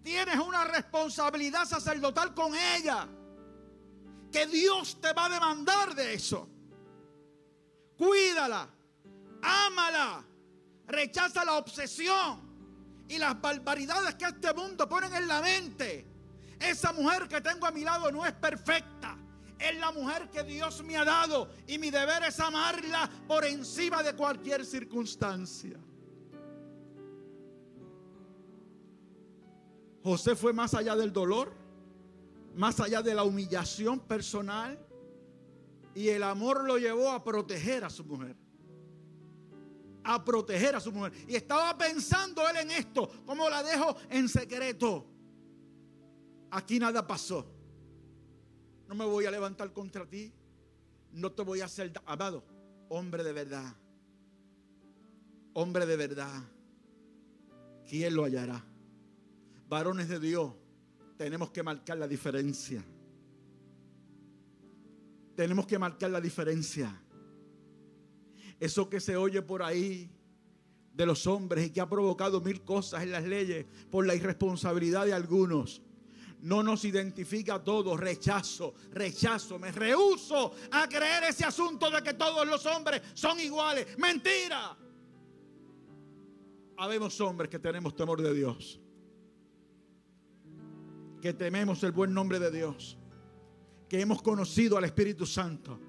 Tienes 0.00 0.38
una 0.38 0.64
responsabilidad 0.64 1.64
sacerdotal 1.64 2.32
con 2.34 2.54
ella. 2.54 3.08
Que 4.30 4.46
Dios 4.46 5.00
te 5.00 5.12
va 5.12 5.24
a 5.24 5.28
demandar 5.28 5.92
de 5.92 6.14
eso. 6.14 6.48
Cuídala. 7.98 8.68
Ámala. 9.42 10.24
Rechaza 10.86 11.44
la 11.44 11.54
obsesión 11.54 13.04
y 13.08 13.18
las 13.18 13.40
barbaridades 13.40 14.14
que 14.14 14.26
este 14.26 14.54
mundo 14.54 14.88
ponen 14.88 15.12
en 15.14 15.26
la 15.26 15.42
mente. 15.42 16.06
Esa 16.60 16.92
mujer 16.92 17.26
que 17.26 17.40
tengo 17.40 17.66
a 17.66 17.72
mi 17.72 17.82
lado 17.82 18.12
no 18.12 18.24
es 18.24 18.32
perfecta 18.34 19.18
es 19.58 19.78
la 19.78 19.90
mujer 19.92 20.28
que 20.30 20.42
Dios 20.42 20.82
me 20.84 20.96
ha 20.96 21.04
dado 21.04 21.48
y 21.66 21.78
mi 21.78 21.90
deber 21.90 22.22
es 22.24 22.38
amarla 22.40 23.10
por 23.26 23.44
encima 23.44 24.02
de 24.02 24.14
cualquier 24.14 24.64
circunstancia. 24.64 25.78
José 30.02 30.36
fue 30.36 30.52
más 30.52 30.74
allá 30.74 30.94
del 30.94 31.12
dolor, 31.12 31.52
más 32.54 32.78
allá 32.80 33.02
de 33.02 33.14
la 33.14 33.24
humillación 33.24 34.00
personal 34.00 34.78
y 35.96 36.10
el 36.10 36.22
amor 36.22 36.64
lo 36.64 36.76
llevó 36.76 37.10
a 37.10 37.24
proteger 37.24 37.82
a 37.82 37.88
su 37.88 38.04
mujer. 38.04 38.36
A 40.04 40.22
proteger 40.22 40.76
a 40.76 40.80
su 40.80 40.92
mujer. 40.92 41.12
Y 41.26 41.34
estaba 41.34 41.76
pensando 41.76 42.46
él 42.50 42.56
en 42.58 42.70
esto, 42.70 43.10
cómo 43.24 43.48
la 43.48 43.62
dejo 43.62 43.96
en 44.10 44.28
secreto. 44.28 45.06
Aquí 46.50 46.78
nada 46.78 47.06
pasó. 47.06 47.55
No 48.88 48.94
me 48.94 49.04
voy 49.04 49.26
a 49.26 49.30
levantar 49.30 49.72
contra 49.72 50.06
ti. 50.06 50.32
No 51.12 51.32
te 51.32 51.42
voy 51.42 51.60
a 51.60 51.64
hacer 51.64 51.92
amado. 52.04 52.44
Hombre 52.88 53.24
de 53.24 53.32
verdad. 53.32 53.74
Hombre 55.54 55.86
de 55.86 55.96
verdad. 55.96 56.42
¿Quién 57.88 58.14
lo 58.14 58.24
hallará? 58.24 58.64
Varones 59.68 60.08
de 60.08 60.20
Dios. 60.20 60.52
Tenemos 61.16 61.50
que 61.50 61.62
marcar 61.62 61.96
la 61.98 62.06
diferencia. 62.06 62.84
Tenemos 65.34 65.66
que 65.66 65.78
marcar 65.78 66.10
la 66.10 66.20
diferencia. 66.20 67.02
Eso 68.60 68.88
que 68.88 69.00
se 69.00 69.16
oye 69.16 69.42
por 69.42 69.62
ahí 69.62 70.10
de 70.92 71.06
los 71.06 71.26
hombres 71.26 71.66
y 71.66 71.70
que 71.70 71.80
ha 71.80 71.88
provocado 71.88 72.40
mil 72.40 72.62
cosas 72.62 73.02
en 73.02 73.12
las 73.12 73.24
leyes 73.24 73.66
por 73.90 74.06
la 74.06 74.14
irresponsabilidad 74.14 75.04
de 75.04 75.12
algunos 75.12 75.82
no 76.42 76.62
nos 76.62 76.84
identifica 76.84 77.54
a 77.54 77.64
todos. 77.64 77.98
Rechazo, 77.98 78.74
rechazo, 78.92 79.58
me 79.58 79.72
rehuso 79.72 80.52
a 80.70 80.88
creer 80.88 81.24
ese 81.24 81.44
asunto 81.44 81.90
de 81.90 82.02
que 82.02 82.14
todos 82.14 82.46
los 82.46 82.64
hombres 82.66 83.02
son 83.14 83.38
iguales. 83.40 83.98
Mentira. 83.98 84.76
Habemos 86.78 87.20
hombres 87.20 87.48
que 87.50 87.58
tenemos 87.58 87.94
temor 87.96 88.20
de 88.20 88.34
Dios. 88.34 88.80
Que 91.20 91.32
tememos 91.32 91.82
el 91.82 91.92
buen 91.92 92.12
nombre 92.12 92.38
de 92.38 92.50
Dios. 92.50 92.98
Que 93.88 94.00
hemos 94.00 94.22
conocido 94.22 94.76
al 94.76 94.84
Espíritu 94.84 95.24
Santo. 95.24 95.80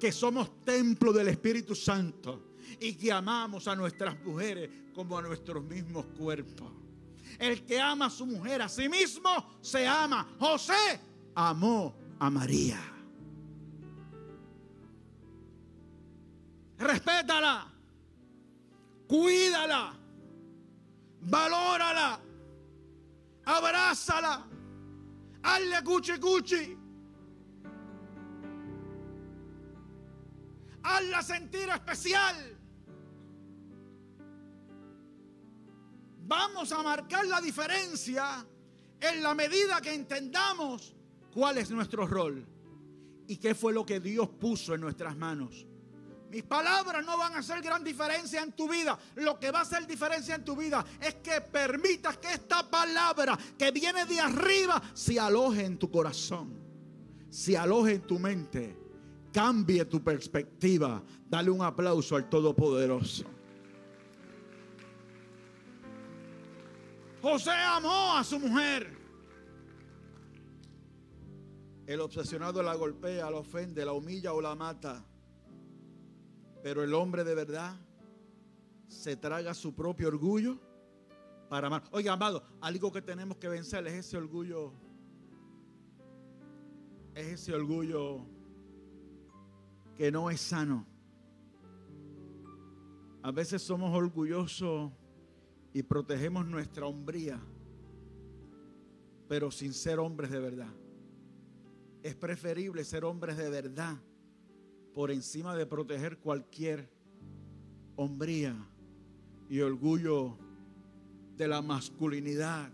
Que 0.00 0.10
somos 0.10 0.64
templo 0.64 1.12
del 1.12 1.28
Espíritu 1.28 1.74
Santo. 1.74 2.56
Y 2.80 2.94
que 2.94 3.12
amamos 3.12 3.68
a 3.68 3.76
nuestras 3.76 4.20
mujeres 4.24 4.70
como 4.92 5.16
a 5.16 5.22
nuestros 5.22 5.62
mismos 5.62 6.06
cuerpos. 6.18 6.83
El 7.38 7.64
que 7.64 7.80
ama 7.80 8.06
a 8.06 8.10
su 8.10 8.26
mujer 8.26 8.62
a 8.62 8.68
sí 8.68 8.88
mismo 8.88 9.30
se 9.60 9.86
ama. 9.86 10.26
José 10.38 11.00
amó 11.34 11.94
a 12.18 12.30
María. 12.30 12.80
Respétala. 16.78 17.66
Cuídala. 19.08 19.94
Valórala. 21.22 22.20
Abrázala. 23.46 24.46
Hazle 25.42 25.82
cuchi 25.84 26.18
cuchi. 26.18 26.78
Hazla 30.82 31.22
sentir 31.22 31.68
especial. 31.70 32.53
Vamos 36.26 36.72
a 36.72 36.82
marcar 36.82 37.26
la 37.26 37.40
diferencia 37.40 38.46
en 39.00 39.22
la 39.22 39.34
medida 39.34 39.80
que 39.80 39.92
entendamos 39.92 40.94
cuál 41.32 41.58
es 41.58 41.70
nuestro 41.70 42.06
rol 42.06 42.46
y 43.26 43.36
qué 43.36 43.54
fue 43.54 43.72
lo 43.72 43.84
que 43.84 44.00
Dios 44.00 44.28
puso 44.28 44.74
en 44.74 44.80
nuestras 44.80 45.16
manos. 45.16 45.66
Mis 46.30 46.42
palabras 46.42 47.04
no 47.04 47.18
van 47.18 47.34
a 47.34 47.38
hacer 47.38 47.60
gran 47.60 47.84
diferencia 47.84 48.42
en 48.42 48.52
tu 48.52 48.68
vida. 48.68 48.98
Lo 49.16 49.38
que 49.38 49.50
va 49.50 49.60
a 49.60 49.62
hacer 49.62 49.86
diferencia 49.86 50.34
en 50.34 50.44
tu 50.44 50.56
vida 50.56 50.84
es 51.00 51.16
que 51.16 51.40
permitas 51.42 52.16
que 52.16 52.32
esta 52.32 52.68
palabra 52.68 53.38
que 53.58 53.70
viene 53.70 54.06
de 54.06 54.18
arriba 54.18 54.82
se 54.94 55.20
aloje 55.20 55.64
en 55.64 55.78
tu 55.78 55.90
corazón, 55.90 56.58
se 57.30 57.56
aloje 57.56 57.94
en 57.94 58.02
tu 58.02 58.18
mente, 58.18 58.76
cambie 59.32 59.84
tu 59.84 60.02
perspectiva. 60.02 61.02
Dale 61.28 61.50
un 61.50 61.62
aplauso 61.62 62.16
al 62.16 62.28
Todopoderoso. 62.28 63.33
José 67.24 67.52
amó 67.52 68.18
a 68.18 68.22
su 68.22 68.38
mujer. 68.38 68.98
El 71.86 72.00
obsesionado 72.00 72.62
la 72.62 72.74
golpea, 72.74 73.30
la 73.30 73.38
ofende, 73.38 73.82
la 73.82 73.92
humilla 73.94 74.34
o 74.34 74.42
la 74.42 74.54
mata. 74.54 75.02
Pero 76.62 76.82
el 76.82 76.92
hombre 76.92 77.24
de 77.24 77.34
verdad 77.34 77.80
se 78.88 79.16
traga 79.16 79.54
su 79.54 79.74
propio 79.74 80.08
orgullo 80.08 80.60
para 81.48 81.68
amar. 81.68 81.84
Oiga, 81.92 82.12
amado, 82.12 82.44
algo 82.60 82.92
que 82.92 83.00
tenemos 83.00 83.38
que 83.38 83.48
vencer 83.48 83.86
es 83.86 83.94
ese 83.94 84.18
orgullo. 84.18 84.74
Es 87.14 87.26
ese 87.40 87.54
orgullo 87.54 88.26
que 89.96 90.12
no 90.12 90.28
es 90.28 90.42
sano. 90.42 90.86
A 93.22 93.30
veces 93.30 93.62
somos 93.62 93.96
orgullosos 93.96 94.92
y 95.74 95.82
protegemos 95.82 96.46
nuestra 96.46 96.86
hombría, 96.86 97.38
pero 99.28 99.50
sin 99.50 99.74
ser 99.74 99.98
hombres 99.98 100.30
de 100.30 100.38
verdad. 100.38 100.72
Es 102.02 102.14
preferible 102.14 102.84
ser 102.84 103.04
hombres 103.04 103.36
de 103.36 103.50
verdad 103.50 103.96
por 104.94 105.10
encima 105.10 105.56
de 105.56 105.66
proteger 105.66 106.18
cualquier 106.18 106.88
hombría 107.96 108.54
y 109.50 109.60
orgullo 109.60 110.38
de 111.36 111.48
la 111.48 111.60
masculinidad. 111.60 112.70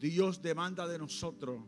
Dios 0.00 0.40
demanda 0.40 0.86
de 0.86 0.98
nosotros 0.98 1.60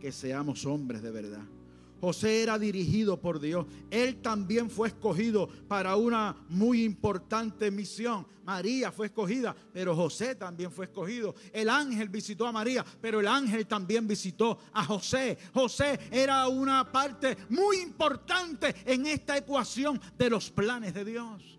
que 0.00 0.10
seamos 0.10 0.66
hombres 0.66 1.00
de 1.00 1.12
verdad. 1.12 1.53
José 2.00 2.42
era 2.42 2.58
dirigido 2.58 3.20
por 3.20 3.40
Dios. 3.40 3.66
Él 3.90 4.20
también 4.20 4.68
fue 4.70 4.88
escogido 4.88 5.48
para 5.68 5.96
una 5.96 6.36
muy 6.48 6.84
importante 6.84 7.70
misión. 7.70 8.26
María 8.44 8.92
fue 8.92 9.06
escogida, 9.06 9.56
pero 9.72 9.96
José 9.96 10.34
también 10.34 10.70
fue 10.70 10.84
escogido. 10.84 11.34
El 11.52 11.68
ángel 11.68 12.10
visitó 12.10 12.46
a 12.46 12.52
María, 12.52 12.84
pero 13.00 13.20
el 13.20 13.26
ángel 13.26 13.66
también 13.66 14.06
visitó 14.06 14.58
a 14.72 14.84
José. 14.84 15.38
José 15.54 15.98
era 16.10 16.46
una 16.48 16.90
parte 16.92 17.36
muy 17.48 17.78
importante 17.78 18.74
en 18.84 19.06
esta 19.06 19.38
ecuación 19.38 20.00
de 20.18 20.30
los 20.30 20.50
planes 20.50 20.92
de 20.92 21.04
Dios. 21.04 21.58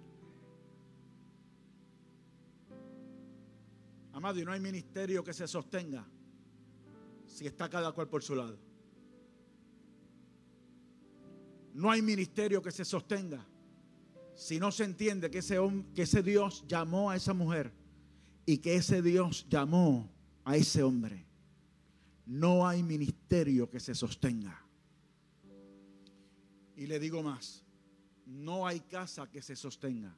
Amado, 4.14 4.40
y 4.40 4.46
no 4.46 4.52
hay 4.52 4.60
ministerio 4.60 5.24
que 5.24 5.34
se 5.34 5.48
sostenga 5.48 6.08
si 7.26 7.46
está 7.48 7.70
cada 7.70 7.92
cual 7.92 8.08
por 8.08 8.24
su 8.24 8.36
lado. 8.36 8.65
No 11.76 11.92
hay 11.92 12.02
ministerio 12.02 12.62
que 12.62 12.72
se 12.72 12.86
sostenga 12.86 13.46
si 14.34 14.60
no 14.60 14.72
se 14.72 14.86
entiende 14.86 15.30
que 15.30 15.40
ese, 15.40 15.58
que 15.94 16.04
ese 16.04 16.24
Dios 16.24 16.64
llamó 16.68 17.10
a 17.10 17.18
esa 17.18 17.34
mujer 17.34 17.74
y 18.46 18.60
que 18.60 18.76
ese 18.76 19.02
Dios 19.02 19.46
llamó 19.50 20.10
a 20.46 20.56
ese 20.56 20.84
hombre. 20.84 21.26
No 22.26 22.66
hay 22.66 22.82
ministerio 22.82 23.70
que 23.70 23.82
se 23.82 23.94
sostenga. 23.94 24.58
Y 26.78 26.88
le 26.88 26.98
digo 26.98 27.22
más, 27.22 27.66
no 28.26 28.66
hay 28.66 28.80
casa 28.80 29.30
que 29.30 29.42
se 29.42 29.58
sostenga. 29.58 30.16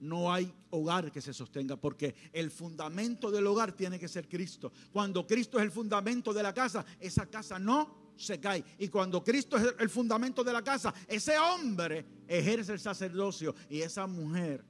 No 0.00 0.30
hay 0.30 0.52
hogar 0.68 1.10
que 1.10 1.22
se 1.22 1.32
sostenga 1.32 1.76
porque 1.76 2.14
el 2.34 2.50
fundamento 2.50 3.30
del 3.30 3.46
hogar 3.46 3.72
tiene 3.72 3.98
que 3.98 4.06
ser 4.06 4.28
Cristo. 4.28 4.70
Cuando 4.92 5.26
Cristo 5.26 5.56
es 5.56 5.64
el 5.64 5.70
fundamento 5.70 6.34
de 6.34 6.42
la 6.42 6.52
casa, 6.52 6.84
esa 7.00 7.24
casa 7.24 7.58
no 7.58 8.07
se 8.18 8.38
cae. 8.38 8.64
Y 8.78 8.88
cuando 8.88 9.22
Cristo 9.22 9.56
es 9.56 9.74
el 9.78 9.88
fundamento 9.88 10.44
de 10.44 10.52
la 10.52 10.62
casa, 10.62 10.92
ese 11.06 11.38
hombre 11.38 12.04
ejerce 12.26 12.72
el 12.72 12.80
sacerdocio 12.80 13.54
y 13.70 13.80
esa 13.80 14.06
mujer 14.06 14.64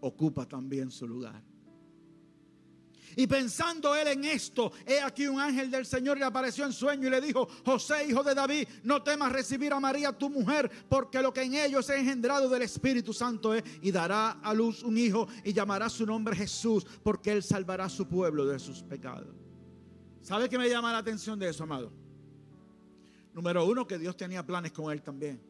ocupa 0.00 0.46
también 0.46 0.90
su 0.90 1.06
lugar. 1.06 1.42
Y 3.16 3.26
pensando 3.26 3.96
él 3.96 4.06
en 4.08 4.24
esto, 4.24 4.70
he 4.86 5.00
aquí 5.00 5.26
un 5.26 5.40
ángel 5.40 5.70
del 5.70 5.86
Señor 5.86 6.18
le 6.18 6.24
apareció 6.24 6.64
en 6.64 6.72
sueño 6.72 7.08
y 7.08 7.10
le 7.10 7.20
dijo, 7.20 7.48
José, 7.64 8.06
hijo 8.06 8.22
de 8.22 8.34
David, 8.34 8.68
no 8.84 9.02
temas 9.02 9.32
recibir 9.32 9.72
a 9.72 9.80
María 9.80 10.12
tu 10.12 10.30
mujer, 10.30 10.70
porque 10.88 11.20
lo 11.20 11.32
que 11.32 11.42
en 11.42 11.54
ellos 11.54 11.88
es 11.90 11.98
engendrado 11.98 12.48
del 12.48 12.62
Espíritu 12.62 13.12
Santo 13.12 13.54
es, 13.54 13.64
y 13.82 13.90
dará 13.90 14.32
a 14.42 14.54
luz 14.54 14.84
un 14.84 14.96
hijo 14.96 15.26
y 15.42 15.52
llamará 15.52 15.88
su 15.88 16.06
nombre 16.06 16.36
Jesús, 16.36 16.86
porque 17.02 17.32
él 17.32 17.42
salvará 17.42 17.86
a 17.86 17.88
su 17.88 18.06
pueblo 18.06 18.46
de 18.46 18.58
sus 18.58 18.82
pecados. 18.82 19.34
¿Sabe 20.20 20.48
qué 20.48 20.58
me 20.58 20.68
llama 20.68 20.92
la 20.92 20.98
atención 20.98 21.38
de 21.38 21.48
eso, 21.48 21.64
amado? 21.64 21.90
Número 23.38 23.64
uno, 23.64 23.86
que 23.86 24.00
Dios 24.00 24.16
tenía 24.16 24.44
planes 24.44 24.72
con 24.72 24.90
él 24.90 25.00
también. 25.00 25.40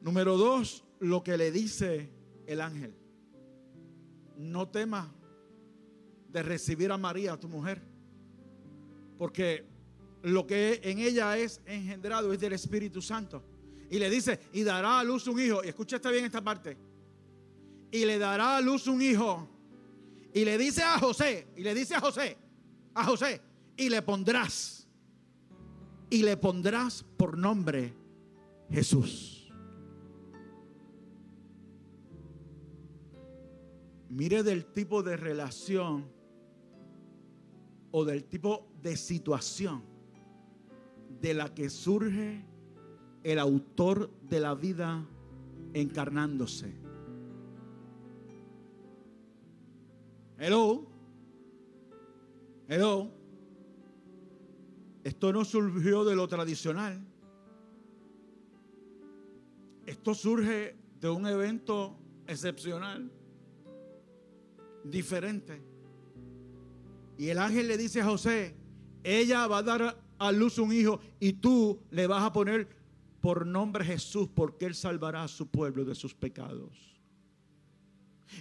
Número 0.00 0.36
dos, 0.36 0.84
lo 1.00 1.24
que 1.24 1.36
le 1.36 1.50
dice 1.50 2.08
el 2.46 2.60
ángel. 2.60 2.94
No 4.36 4.68
temas 4.68 5.08
de 6.28 6.40
recibir 6.44 6.92
a 6.92 6.98
María, 6.98 7.36
tu 7.36 7.48
mujer, 7.48 7.82
porque 9.18 9.66
lo 10.22 10.46
que 10.46 10.80
en 10.84 11.00
ella 11.00 11.36
es 11.36 11.60
engendrado 11.66 12.32
es 12.32 12.38
del 12.38 12.52
Espíritu 12.52 13.02
Santo. 13.02 13.42
Y 13.90 13.98
le 13.98 14.08
dice, 14.08 14.38
y 14.52 14.62
dará 14.62 15.00
a 15.00 15.02
luz 15.02 15.26
un 15.26 15.40
hijo. 15.40 15.64
Y 15.64 15.68
escucha 15.70 15.98
bien 16.12 16.26
esta 16.26 16.44
parte. 16.44 16.76
Y 17.90 18.04
le 18.04 18.20
dará 18.20 18.58
a 18.58 18.60
luz 18.60 18.86
un 18.86 19.02
hijo. 19.02 19.48
Y 20.32 20.44
le 20.44 20.56
dice 20.58 20.84
a 20.84 21.00
José, 21.00 21.48
y 21.56 21.62
le 21.64 21.74
dice 21.74 21.96
a 21.96 22.00
José, 22.00 22.36
a 22.94 23.04
José, 23.04 23.40
y 23.76 23.88
le 23.88 24.00
pondrás 24.00 24.81
y 26.12 26.22
le 26.22 26.36
pondrás 26.36 27.02
por 27.16 27.38
nombre 27.38 27.94
Jesús. 28.70 29.50
Mire 34.10 34.42
del 34.42 34.66
tipo 34.66 35.02
de 35.02 35.16
relación 35.16 36.04
o 37.92 38.04
del 38.04 38.24
tipo 38.24 38.68
de 38.82 38.98
situación 38.98 39.82
de 41.22 41.32
la 41.32 41.54
que 41.54 41.70
surge 41.70 42.44
el 43.24 43.38
autor 43.38 44.10
de 44.28 44.40
la 44.40 44.54
vida 44.54 45.06
encarnándose. 45.72 46.74
Hello. 50.36 50.84
Hello. 52.68 53.21
Esto 55.04 55.32
no 55.32 55.44
surgió 55.44 56.04
de 56.04 56.14
lo 56.14 56.28
tradicional. 56.28 57.04
Esto 59.86 60.14
surge 60.14 60.76
de 61.00 61.10
un 61.10 61.26
evento 61.26 61.98
excepcional, 62.26 63.10
diferente. 64.84 65.60
Y 67.18 67.28
el 67.28 67.38
ángel 67.38 67.68
le 67.68 67.76
dice 67.76 68.00
a 68.00 68.04
José, 68.04 68.54
ella 69.02 69.46
va 69.48 69.58
a 69.58 69.62
dar 69.62 70.02
a 70.18 70.32
luz 70.32 70.58
un 70.58 70.72
hijo 70.72 71.00
y 71.18 71.34
tú 71.34 71.80
le 71.90 72.06
vas 72.06 72.22
a 72.22 72.32
poner 72.32 72.68
por 73.20 73.46
nombre 73.46 73.84
Jesús 73.84 74.28
porque 74.32 74.66
él 74.66 74.74
salvará 74.74 75.24
a 75.24 75.28
su 75.28 75.48
pueblo 75.48 75.84
de 75.84 75.94
sus 75.94 76.14
pecados. 76.14 76.92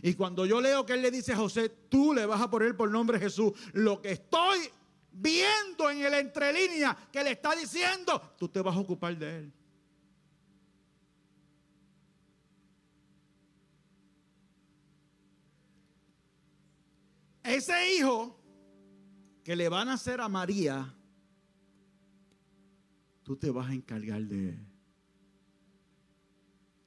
Y 0.02 0.14
cuando 0.14 0.46
yo 0.46 0.62
leo 0.62 0.86
que 0.86 0.94
él 0.94 1.02
le 1.02 1.12
dice 1.12 1.34
a 1.34 1.38
José, 1.38 1.70
tú 1.90 2.14
le 2.14 2.26
vas 2.26 2.42
a 2.42 2.50
poner 2.50 2.78
por 2.78 2.90
nombre 2.90 3.20
Jesús, 3.20 3.52
lo 3.74 4.02
que 4.02 4.12
estoy 4.12 4.60
viendo 5.12 5.90
en 5.90 6.04
el 6.04 6.14
entrelínea 6.14 6.98
que 7.12 7.24
le 7.24 7.32
está 7.32 7.56
diciendo, 7.56 8.34
tú 8.38 8.48
te 8.48 8.62
vas 8.62 8.76
a 8.76 8.80
ocupar 8.80 9.18
de 9.18 9.38
él. 9.40 9.54
Ese 17.44 17.96
hijo 17.96 18.40
que 19.44 19.56
le 19.56 19.68
van 19.68 19.90
a 19.90 19.94
hacer 19.94 20.22
a 20.22 20.30
María, 20.30 20.94
tú 23.24 23.36
te 23.36 23.50
vas 23.50 23.70
a 23.70 23.74
encargar 23.74 24.22
de 24.22 24.50
él. 24.50 24.68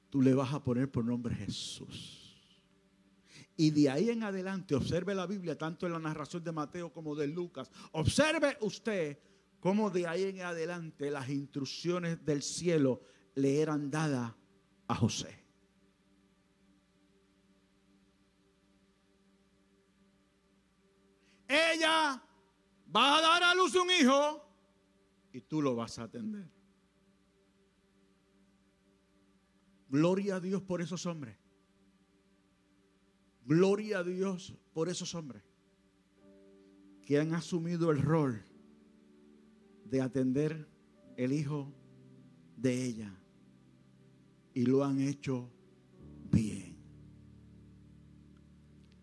Tú 0.09 0.21
le 0.21 0.33
vas 0.33 0.53
a 0.53 0.63
poner 0.63 0.89
por 0.89 1.03
nombre 1.03 1.35
Jesús. 1.35 2.24
Y 3.57 3.71
de 3.71 3.89
ahí 3.89 4.09
en 4.09 4.23
adelante, 4.23 4.75
observe 4.75 5.15
la 5.15 5.25
Biblia, 5.25 5.57
tanto 5.57 5.85
en 5.85 5.93
la 5.93 5.99
narración 5.99 6.43
de 6.43 6.51
Mateo 6.51 6.91
como 6.91 7.15
de 7.15 7.27
Lucas. 7.27 7.71
Observe 7.93 8.57
usted 8.61 9.17
cómo 9.59 9.89
de 9.89 10.07
ahí 10.07 10.23
en 10.23 10.41
adelante 10.41 11.09
las 11.09 11.29
instrucciones 11.29 12.23
del 12.25 12.43
cielo 12.43 13.01
le 13.35 13.61
eran 13.61 13.89
dadas 13.89 14.33
a 14.87 14.95
José. 14.95 15.45
Ella 21.47 22.21
va 22.93 23.17
a 23.17 23.21
dar 23.21 23.43
a 23.43 23.55
luz 23.55 23.75
un 23.75 23.89
hijo 23.89 24.45
y 25.31 25.41
tú 25.41 25.61
lo 25.61 25.75
vas 25.75 25.97
a 25.99 26.03
atender. 26.03 26.49
Gloria 29.87 30.35
a 30.35 30.39
Dios 30.39 30.61
por 30.61 30.81
esos 30.81 31.05
hombres. 31.05 31.37
Gloria 33.45 33.99
a 33.99 34.03
Dios 34.03 34.55
por 34.73 34.89
esos 34.89 35.13
hombres 35.13 35.43
que 37.05 37.19
han 37.19 37.33
asumido 37.33 37.91
el 37.91 38.01
rol 38.01 38.43
de 39.85 40.01
atender 40.01 40.67
el 41.15 41.31
hijo 41.31 41.71
de 42.57 42.83
ella 42.83 43.13
y 44.53 44.65
lo 44.65 44.83
han 44.83 44.99
hecho 44.99 45.49
bien. 46.31 46.75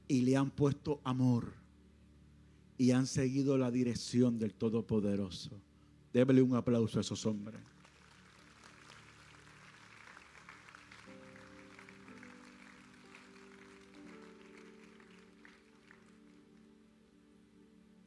Y 0.09 0.23
le 0.23 0.37
han 0.37 0.51
puesto 0.51 1.01
amor 1.05 1.55
y 2.77 2.91
han 2.91 3.07
seguido 3.07 3.57
la 3.57 3.71
dirección 3.71 4.39
del 4.39 4.55
Todopoderoso. 4.55 5.63
Débele 6.13 6.43
un 6.43 6.57
aplauso 6.57 6.99
a 6.99 7.03
esos 7.03 7.25
hombres. 7.27 7.61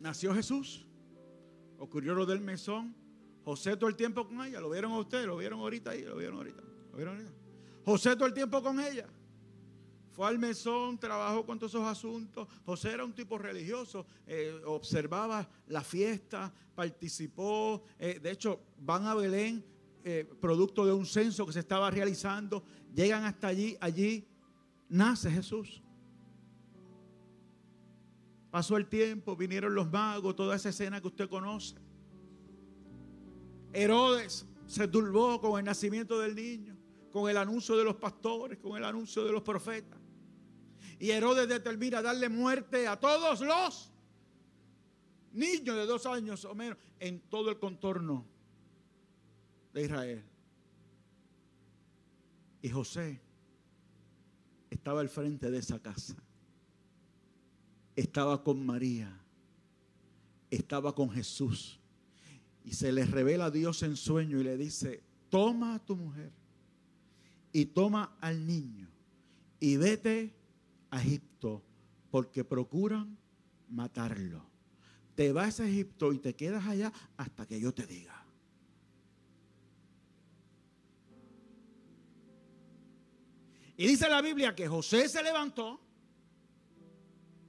Nació 0.06 0.36
Jesús. 0.36 0.86
Ocurrió 1.80 2.14
lo 2.14 2.28
del 2.28 2.39
mesón. 2.39 2.95
José 3.43 3.76
todo 3.76 3.89
el 3.89 3.95
tiempo 3.95 4.28
con 4.28 4.39
ella. 4.45 4.62
¿Lo 4.62 4.70
vieron 4.70 4.91
a 4.91 4.99
ustedes? 4.99 5.26
¿Lo 5.26 5.36
vieron 5.36 5.60
ahorita 5.62 5.89
ahí? 5.89 6.03
¿Lo 6.03 6.16
vieron 6.16 6.38
ahorita? 6.38 6.62
¿Lo 6.91 6.95
vieron 6.95 7.16
ahorita? 7.16 7.34
José 7.84 8.16
todo 8.16 8.28
el 8.28 8.34
tiempo 8.36 8.62
con 8.62 8.80
ella. 8.80 9.08
Fue 10.12 10.28
al 10.28 10.38
mesón, 10.38 10.99
trabajó 10.99 11.43
con 11.43 11.58
todos 11.58 11.72
esos 11.72 11.88
asuntos. 11.88 12.47
José 12.68 12.91
era 12.91 13.03
un 13.03 13.16
tipo 13.16 13.39
religioso, 13.39 14.06
eh, 14.28 14.62
observaba 14.68 15.49
la 15.70 15.84
fiesta, 15.84 16.53
participó. 16.76 17.82
Eh, 17.97 18.20
de 18.22 18.30
hecho, 18.30 18.62
van 18.78 19.08
a 19.08 19.16
Belén, 19.16 19.66
eh, 20.03 20.30
producto 20.39 20.86
de 20.86 20.93
un 20.93 21.08
censo 21.08 21.47
que 21.47 21.53
se 21.53 21.62
estaba 21.62 21.89
realizando. 21.89 22.64
Llegan 22.93 23.24
hasta 23.24 23.47
allí, 23.47 23.76
allí 23.82 24.28
nace 24.88 25.32
Jesús. 25.32 25.82
Pasó 28.56 28.78
el 28.78 28.88
tiempo, 28.88 29.36
vinieron 29.36 29.76
los 29.76 29.91
magos, 29.91 30.34
toda 30.34 30.56
esa 30.56 30.70
escena 30.70 31.01
que 31.01 31.08
usted 31.08 31.28
conoce. 31.28 31.76
Herodes 33.74 34.47
se 34.66 34.88
turbó 34.88 35.41
con 35.41 35.60
el 35.60 35.66
nacimiento 35.66 36.18
del 36.22 36.36
niño, 36.36 36.74
con 37.12 37.30
el 37.30 37.36
anuncio 37.36 37.76
de 37.76 37.84
los 37.84 37.97
pastores, 37.97 38.58
con 38.60 38.78
el 38.78 38.86
anuncio 38.86 39.26
de 39.26 39.34
los 39.34 39.41
profetas. 39.41 39.99
Y 40.99 41.12
Herodes 41.12 41.49
determina 41.49 42.01
darle 42.01 42.30
muerte 42.30 42.88
a 42.88 42.97
todos 42.97 43.41
los 43.41 43.91
niños 45.34 45.76
de 45.76 45.86
dos 45.86 46.06
años 46.06 46.45
o 46.45 46.56
menos 46.56 46.78
en 47.01 47.20
todo 47.28 47.49
el 47.49 47.60
contorno 47.60 48.26
de 49.74 49.84
Israel. 49.84 50.24
Y 52.62 52.70
José 52.70 53.20
estaba 54.70 55.01
al 55.01 55.10
frente 55.10 55.51
de 55.51 55.58
esa 55.58 55.78
casa 55.82 56.24
estaba 57.96 58.43
con 58.43 58.66
María, 58.66 59.12
estaba 60.50 60.93
con 60.93 61.10
Jesús. 61.10 61.80
Y 62.64 62.74
se 62.74 62.91
le 62.91 63.06
revela 63.06 63.46
a 63.46 63.52
Dios 63.52 63.84
en 63.84 63.96
sueño 63.96 64.39
y 64.39 64.43
le 64.43 64.58
dice, 64.58 65.04
toma 65.30 65.76
a 65.76 65.86
tu 65.86 65.96
mujer 65.96 66.32
y 67.52 67.66
toma 67.68 68.18
al 68.20 68.46
niño 68.46 68.89
y 69.60 69.78
vete 69.78 70.34
a 70.89 71.02
Egipto 71.02 71.64
porque 72.10 72.43
procuran 72.43 73.18
matarlo. 73.70 74.43
Te 75.16 75.32
vas 75.32 75.60
a 75.60 75.68
Egipto 75.68 76.12
y 76.12 76.20
te 76.20 76.36
quedas 76.36 76.66
allá 76.66 76.91
hasta 77.18 77.46
que 77.46 77.60
yo 77.60 77.74
te 77.74 77.86
diga. 77.86 78.26
Y 83.78 83.88
dice 83.88 84.10
la 84.10 84.22
Biblia 84.22 84.56
que 84.56 84.68
José 84.68 85.08
se 85.10 85.22
levantó 85.22 85.85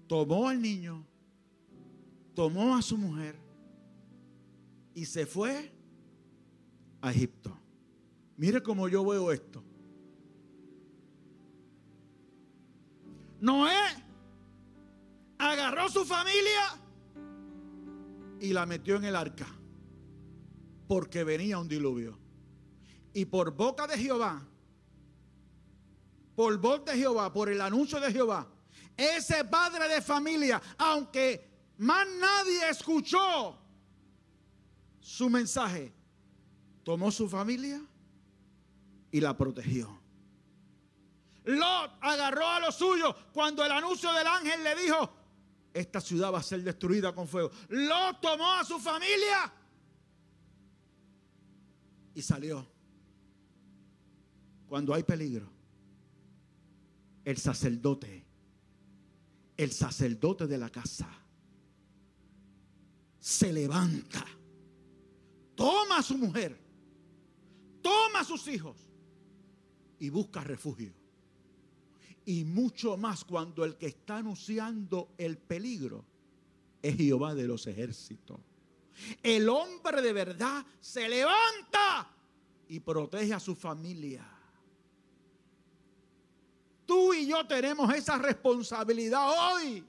tomó 0.07 0.49
al 0.49 0.61
niño, 0.61 1.05
tomó 2.35 2.77
a 2.77 2.83
su 2.83 2.97
mujer 2.97 3.37
y 4.95 5.05
se 5.05 5.27
fue 5.27 5.73
a 7.01 7.11
Egipto. 7.11 7.57
Mire 8.37 8.63
cómo 8.63 8.89
yo 8.89 9.05
veo 9.05 9.33
esto. 9.33 9.63
Noé 13.41 13.75
agarró 15.39 15.89
su 15.89 16.05
familia 16.05 16.79
y 18.41 18.53
la 18.53 18.67
metió 18.67 18.97
en 18.97 19.05
el 19.05 19.17
arca 19.17 19.47
porque 20.87 21.25
venía 21.25 21.59
un 21.59 21.69
diluvio. 21.69 22.19
Y 23.13 23.25
por 23.25 23.53
boca 23.55 23.87
de 23.87 23.97
Jehová, 23.97 24.47
por 26.35 26.59
voz 26.59 26.85
de 26.85 26.93
Jehová, 26.93 27.33
por 27.33 27.49
el 27.49 27.61
anuncio 27.61 27.99
de 27.99 28.13
Jehová, 28.13 28.47
ese 28.97 29.45
padre 29.45 29.89
de 29.89 30.01
familia, 30.01 30.61
aunque 30.79 31.47
más 31.79 32.07
nadie 32.19 32.71
escuchó 32.71 33.59
su 35.01 35.29
mensaje, 35.29 35.93
tomó 36.83 37.11
su 37.11 37.29
familia 37.29 37.81
y 39.11 39.21
la 39.21 39.37
protegió. 39.37 40.01
Lot 41.45 41.93
agarró 42.01 42.47
a 42.49 42.61
los 42.61 42.75
suyos 42.75 43.15
cuando 43.33 43.65
el 43.65 43.71
anuncio 43.71 44.13
del 44.13 44.27
ángel 44.27 44.65
le 44.65 44.75
dijo, 44.75 45.13
esta 45.73 46.01
ciudad 46.01 46.33
va 46.33 46.39
a 46.39 46.43
ser 46.43 46.63
destruida 46.63 47.15
con 47.15 47.29
fuego. 47.29 47.51
Lot 47.69 48.21
tomó 48.21 48.53
a 48.55 48.65
su 48.65 48.81
familia 48.81 49.53
y 52.15 52.23
salió. 52.23 52.67
Cuando 54.67 54.93
hay 54.93 55.05
peligro, 55.05 55.49
el 57.25 57.37
sacerdote 57.37 58.26
el 59.57 59.73
sacerdote 59.73 60.47
de 60.47 60.59
la 60.59 60.71
casa 60.71 61.09
se 63.19 63.53
levanta, 63.53 64.25
toma 65.55 65.99
a 65.99 66.03
su 66.03 66.17
mujer, 66.17 66.57
toma 67.83 68.21
a 68.21 68.25
sus 68.25 68.47
hijos 68.49 68.77
y 69.99 70.11
busca 70.11 70.43
refugio. 70.43 70.93
Y 72.25 72.45
mucho 72.45 72.97
más 72.97 73.25
cuando 73.25 73.65
el 73.65 73.77
que 73.77 73.87
está 73.87 74.19
anunciando 74.19 75.15
el 75.17 75.39
peligro 75.39 76.05
es 76.83 76.97
Jehová 76.97 77.35
de 77.35 77.47
los 77.47 77.67
ejércitos. 77.67 78.41
El 79.23 79.49
hombre 79.49 80.03
de 80.03 80.13
verdad 80.13 80.65
se 80.81 81.09
levanta 81.09 82.11
y 82.69 82.81
protege 82.81 83.35
a 83.35 83.41
su 83.41 83.55
familia. 83.55 84.36
Tú 86.87 87.13
y 87.13 87.27
yo 87.27 87.47
tenemos 87.47 87.93
esa 87.93 88.17
responsabilidad 88.17 89.29
hoy. 89.29 89.85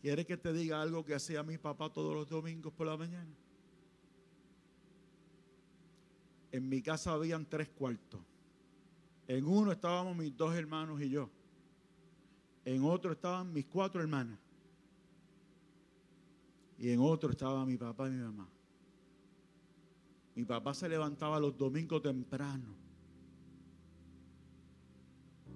¿Quiere 0.00 0.26
que 0.26 0.36
te 0.36 0.52
diga 0.52 0.82
algo 0.82 1.04
que 1.04 1.14
hacía 1.14 1.42
mi 1.42 1.56
papá 1.56 1.90
todos 1.92 2.14
los 2.14 2.28
domingos 2.28 2.72
por 2.72 2.86
la 2.86 2.96
mañana? 2.96 3.34
En 6.52 6.68
mi 6.68 6.82
casa 6.82 7.12
habían 7.12 7.46
tres 7.46 7.68
cuartos. 7.68 8.20
En 9.26 9.46
uno 9.46 9.72
estábamos 9.72 10.16
mis 10.16 10.36
dos 10.36 10.54
hermanos 10.54 11.00
y 11.00 11.08
yo. 11.08 11.30
En 12.64 12.84
otro 12.84 13.12
estaban 13.12 13.52
mis 13.52 13.66
cuatro 13.66 14.00
hermanas. 14.00 14.38
Y 16.78 16.90
en 16.90 17.00
otro 17.00 17.30
estaba 17.30 17.64
mi 17.64 17.76
papá 17.76 18.08
y 18.08 18.12
mi 18.12 18.22
mamá. 18.22 18.48
Mi 20.34 20.44
papá 20.44 20.74
se 20.74 20.88
levantaba 20.88 21.38
los 21.38 21.56
domingos 21.56 22.02
temprano. 22.02 22.74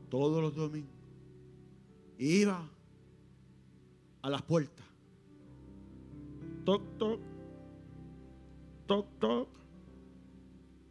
Todos 0.08 0.40
los 0.40 0.54
domingos. 0.54 0.94
Iba 2.18 2.68
a 4.22 4.30
las 4.30 4.42
puertas. 4.42 4.86
Toc, 6.64 6.98
toc. 6.98 7.20
Toc, 8.86 9.18
toc. 9.18 9.48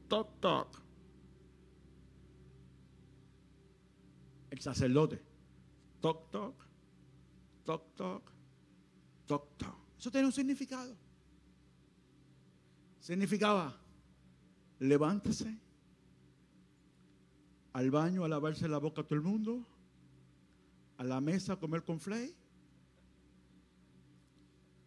Toc, 0.08 0.40
toc. 0.40 0.82
El 4.50 4.60
sacerdote. 4.62 5.22
Toc, 6.02 6.30
toc. 6.30 6.56
Toc, 7.64 7.96
toc. 7.96 8.32
Toc, 9.26 9.58
toc. 9.58 9.76
Eso 9.98 10.12
tiene 10.12 10.28
un 10.28 10.34
significado. 10.34 10.96
Significaba, 13.08 13.74
levántese 14.80 15.58
al 17.72 17.90
baño 17.90 18.26
a 18.26 18.28
lavarse 18.28 18.68
la 18.68 18.80
boca 18.80 19.00
a 19.00 19.06
todo 19.06 19.16
el 19.16 19.22
mundo, 19.22 19.66
a 20.98 21.06
la 21.06 21.22
mesa 21.22 21.54
a 21.54 21.56
comer 21.56 21.86
con 21.86 22.02
flay, 22.02 22.36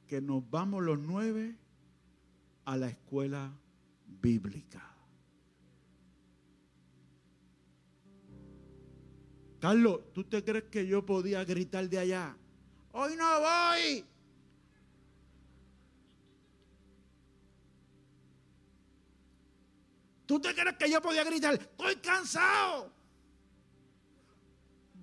que 0.06 0.20
nos 0.20 0.42
vamos 0.50 0.82
los 0.82 0.98
nueve 0.98 1.56
a 2.66 2.76
la 2.76 2.88
escuela 2.88 3.50
bíblica. 4.20 4.82
Carlos, 9.60 10.12
¿tú 10.12 10.24
te 10.24 10.44
crees 10.44 10.64
que 10.64 10.86
yo 10.86 11.06
podía 11.06 11.42
gritar 11.46 11.88
de 11.88 11.98
allá? 12.00 12.36
Hoy 12.92 13.16
no 13.16 13.40
voy. 13.40 14.04
¿Tú 20.30 20.38
te 20.38 20.54
crees 20.54 20.76
que 20.76 20.88
yo 20.88 21.02
podía 21.02 21.24
gritar? 21.24 21.54
Estoy 21.54 21.96
cansado. 21.96 22.88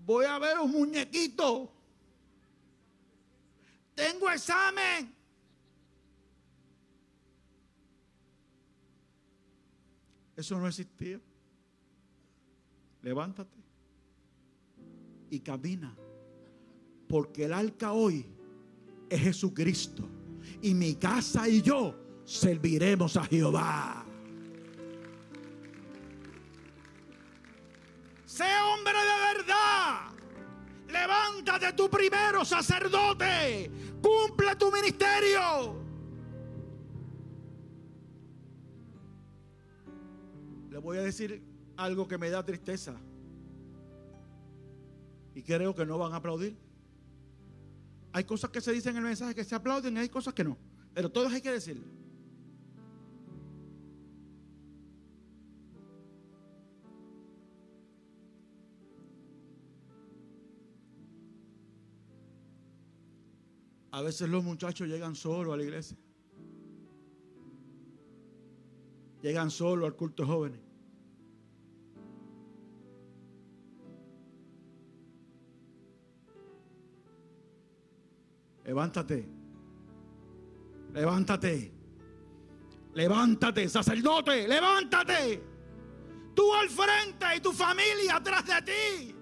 Voy 0.05 0.23
a 0.23 0.39
ver 0.39 0.57
un 0.57 0.71
muñequito. 0.71 1.69
Tengo 3.93 4.29
examen. 4.29 5.13
Eso 10.37 10.57
no 10.57 10.65
existía. 10.65 11.19
Levántate 13.01 13.57
y 15.29 15.41
camina. 15.41 15.93
Porque 17.09 17.43
el 17.43 17.51
arca 17.51 17.91
hoy 17.91 18.25
es 19.09 19.19
Jesucristo. 19.19 20.07
Y 20.61 20.73
mi 20.73 20.95
casa 20.95 21.49
y 21.49 21.61
yo 21.61 22.21
serviremos 22.23 23.17
a 23.17 23.25
Jehová. 23.25 24.06
Sé 28.37 28.43
hombre 28.43 28.93
de 28.93 29.17
verdad. 29.33 30.11
Levántate 30.89 31.73
tu 31.73 31.89
primero, 31.89 32.45
sacerdote. 32.45 33.71
Cumple 33.99 34.55
tu 34.55 34.71
ministerio. 34.71 35.75
Le 40.69 40.77
voy 40.77 40.99
a 40.99 41.01
decir 41.01 41.41
algo 41.77 42.07
que 42.07 42.19
me 42.19 42.29
da 42.29 42.45
tristeza. 42.45 42.95
Y 45.33 45.41
creo 45.41 45.73
que 45.73 45.87
no 45.87 45.97
van 45.97 46.13
a 46.13 46.17
aplaudir. 46.17 46.55
Hay 48.13 48.23
cosas 48.23 48.51
que 48.51 48.61
se 48.61 48.71
dicen 48.71 48.91
en 48.91 48.97
el 48.97 49.03
mensaje 49.05 49.33
que 49.33 49.43
se 49.43 49.55
aplauden 49.55 49.97
y 49.97 50.01
hay 50.01 50.09
cosas 50.09 50.35
que 50.35 50.43
no. 50.43 50.59
Pero 50.93 51.11
todas 51.11 51.33
hay 51.33 51.41
que 51.41 51.51
decirlo. 51.51 51.87
A 63.97 64.01
veces 64.03 64.29
los 64.29 64.43
muchachos 64.43 64.87
llegan 64.87 65.15
solos 65.15 65.51
a 65.55 65.57
la 65.57 65.63
iglesia. 65.63 65.97
Llegan 69.23 69.49
solos 69.49 69.87
al 69.87 69.95
culto 69.95 70.23
jóvenes. 70.23 70.59
Levántate. 78.65 79.27
Levántate. 80.93 81.73
Levántate, 82.93 83.67
sacerdote. 83.67 84.47
Levántate. 84.47 85.43
Tú 86.35 86.53
al 86.53 86.69
frente 86.69 87.25
y 87.35 87.39
tu 87.39 87.51
familia 87.51 88.17
atrás 88.17 88.45
de 88.45 88.61
ti. 88.61 89.15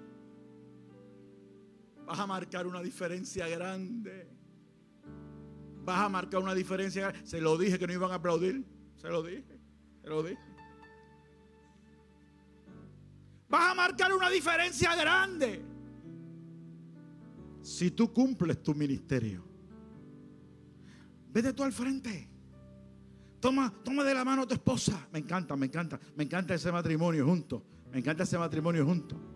Vas 2.05 2.19
a 2.19 2.27
marcar 2.27 2.67
una 2.67 2.81
diferencia 2.81 3.47
grande. 3.47 4.35
Vas 5.85 5.99
a 5.99 6.09
marcar 6.09 6.41
una 6.41 6.55
diferencia. 6.55 7.13
Se 7.23 7.39
lo 7.39 7.57
dije 7.57 7.77
que 7.77 7.85
no 7.85 7.93
iban 7.93 8.11
a 8.11 8.15
aplaudir. 8.15 8.65
Se 8.95 9.07
lo 9.07 9.21
dije. 9.21 9.59
Se 10.01 10.09
lo 10.09 10.23
dije. 10.23 10.39
Vas 13.47 13.71
a 13.71 13.75
marcar 13.75 14.11
una 14.11 14.29
diferencia 14.29 14.95
grande 14.95 15.63
si 17.61 17.91
tú 17.91 18.11
cumples 18.11 18.61
tu 18.61 18.73
ministerio. 18.73 19.43
Vete 21.31 21.53
tú 21.53 21.63
al 21.63 21.71
frente. 21.71 22.29
Toma, 23.39 23.71
toma 23.83 24.03
de 24.03 24.13
la 24.13 24.25
mano 24.25 24.41
a 24.43 24.47
tu 24.47 24.55
esposa. 24.55 25.07
Me 25.11 25.19
encanta, 25.19 25.55
me 25.55 25.67
encanta, 25.67 25.99
me 26.15 26.23
encanta 26.23 26.55
ese 26.55 26.71
matrimonio 26.71 27.25
junto. 27.25 27.63
Me 27.91 27.99
encanta 27.99 28.23
ese 28.23 28.37
matrimonio 28.37 28.83
junto. 28.85 29.34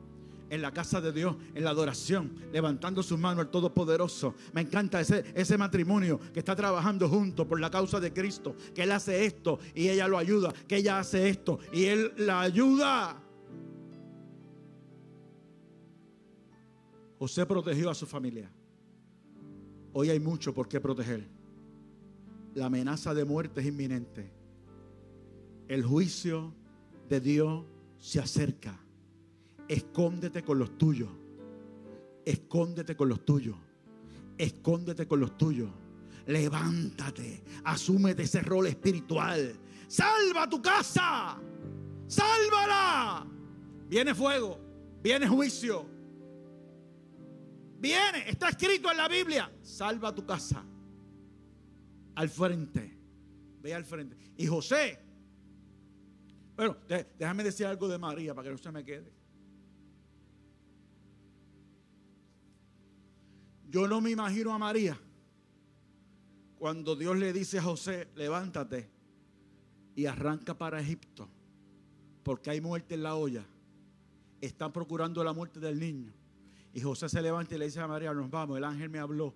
En 0.49 0.61
la 0.61 0.71
casa 0.71 0.99
de 0.99 1.11
Dios, 1.11 1.35
en 1.53 1.63
la 1.63 1.69
adoración, 1.69 2.35
levantando 2.51 3.03
su 3.03 3.17
mano 3.17 3.41
al 3.41 3.51
Todopoderoso. 3.51 4.33
Me 4.53 4.61
encanta 4.61 4.99
ese, 4.99 5.23
ese 5.35 5.57
matrimonio 5.57 6.19
que 6.33 6.39
está 6.39 6.55
trabajando 6.55 7.07
junto 7.07 7.47
por 7.47 7.59
la 7.59 7.69
causa 7.69 7.99
de 7.99 8.11
Cristo. 8.11 8.55
Que 8.73 8.83
Él 8.83 8.91
hace 8.91 9.25
esto 9.25 9.59
y 9.75 9.89
ella 9.89 10.07
lo 10.07 10.17
ayuda. 10.17 10.51
Que 10.67 10.77
ella 10.77 10.99
hace 10.99 11.29
esto 11.29 11.59
y 11.71 11.85
Él 11.85 12.13
la 12.17 12.41
ayuda. 12.41 13.21
José 17.19 17.45
protegió 17.45 17.89
a 17.89 17.95
su 17.95 18.07
familia. 18.07 18.49
Hoy 19.91 20.09
hay 20.09 20.19
mucho 20.19 20.53
por 20.53 20.69
qué 20.69 20.79
proteger. 20.79 21.27
La 22.55 22.67
amenaza 22.67 23.13
de 23.13 23.25
muerte 23.25 23.59
es 23.61 23.67
inminente. 23.67 24.31
El 25.67 25.83
juicio 25.83 26.53
de 27.09 27.19
Dios 27.19 27.65
se 27.97 28.19
acerca. 28.19 28.79
Escóndete 29.69 30.43
con 30.43 30.59
los 30.59 30.77
tuyos. 30.77 31.09
Escóndete 32.25 32.97
con 32.97 33.07
los 33.07 33.23
tuyos. 33.23 33.55
Escóndete 34.37 35.07
con 35.07 35.21
los 35.21 35.37
tuyos. 35.37 35.69
Levántate. 36.25 37.43
Asúmete 37.63 38.23
ese 38.23 38.41
rol 38.41 38.67
espiritual. 38.67 39.55
Salva 39.87 40.49
tu 40.49 40.61
casa. 40.61 41.39
Sálvala. 42.07 43.25
Viene 43.87 44.13
fuego. 44.13 44.59
Viene 45.01 45.27
juicio 45.27 45.99
Viene, 47.79 48.27
está 48.27 48.49
escrito 48.49 48.91
en 48.91 48.97
la 48.97 49.07
Biblia. 49.07 49.49
Salva 49.61 50.13
tu 50.13 50.25
casa. 50.25 50.63
Al 52.15 52.29
frente. 52.29 52.97
Ve 53.61 53.73
al 53.73 53.85
frente. 53.85 54.17
Y 54.37 54.45
José. 54.47 54.99
Bueno, 56.57 56.75
déjame 57.17 57.43
decir 57.43 57.65
algo 57.65 57.87
de 57.87 57.97
María 57.97 58.35
para 58.35 58.45
que 58.47 58.51
no 58.51 58.57
se 58.57 58.71
me 58.71 58.83
quede. 58.83 59.18
Yo 63.69 63.87
no 63.87 64.01
me 64.01 64.11
imagino 64.11 64.53
a 64.53 64.57
María 64.57 64.99
cuando 66.57 66.95
Dios 66.95 67.15
le 67.17 67.31
dice 67.31 67.59
a 67.59 67.63
José, 67.63 68.09
levántate 68.15 68.89
y 69.95 70.07
arranca 70.07 70.57
para 70.57 70.81
Egipto, 70.81 71.29
porque 72.23 72.49
hay 72.49 72.61
muerte 72.61 72.95
en 72.95 73.03
la 73.03 73.15
olla. 73.15 73.45
Están 74.41 74.73
procurando 74.73 75.23
la 75.23 75.33
muerte 75.33 75.59
del 75.59 75.79
niño. 75.79 76.11
Y 76.73 76.81
José 76.81 77.09
se 77.09 77.21
levanta 77.21 77.55
y 77.55 77.57
le 77.59 77.65
dice 77.65 77.79
a 77.79 77.87
María, 77.87 78.13
nos 78.13 78.29
vamos, 78.29 78.57
el 78.57 78.63
ángel 78.63 78.89
me 78.89 78.99
habló. 78.99 79.35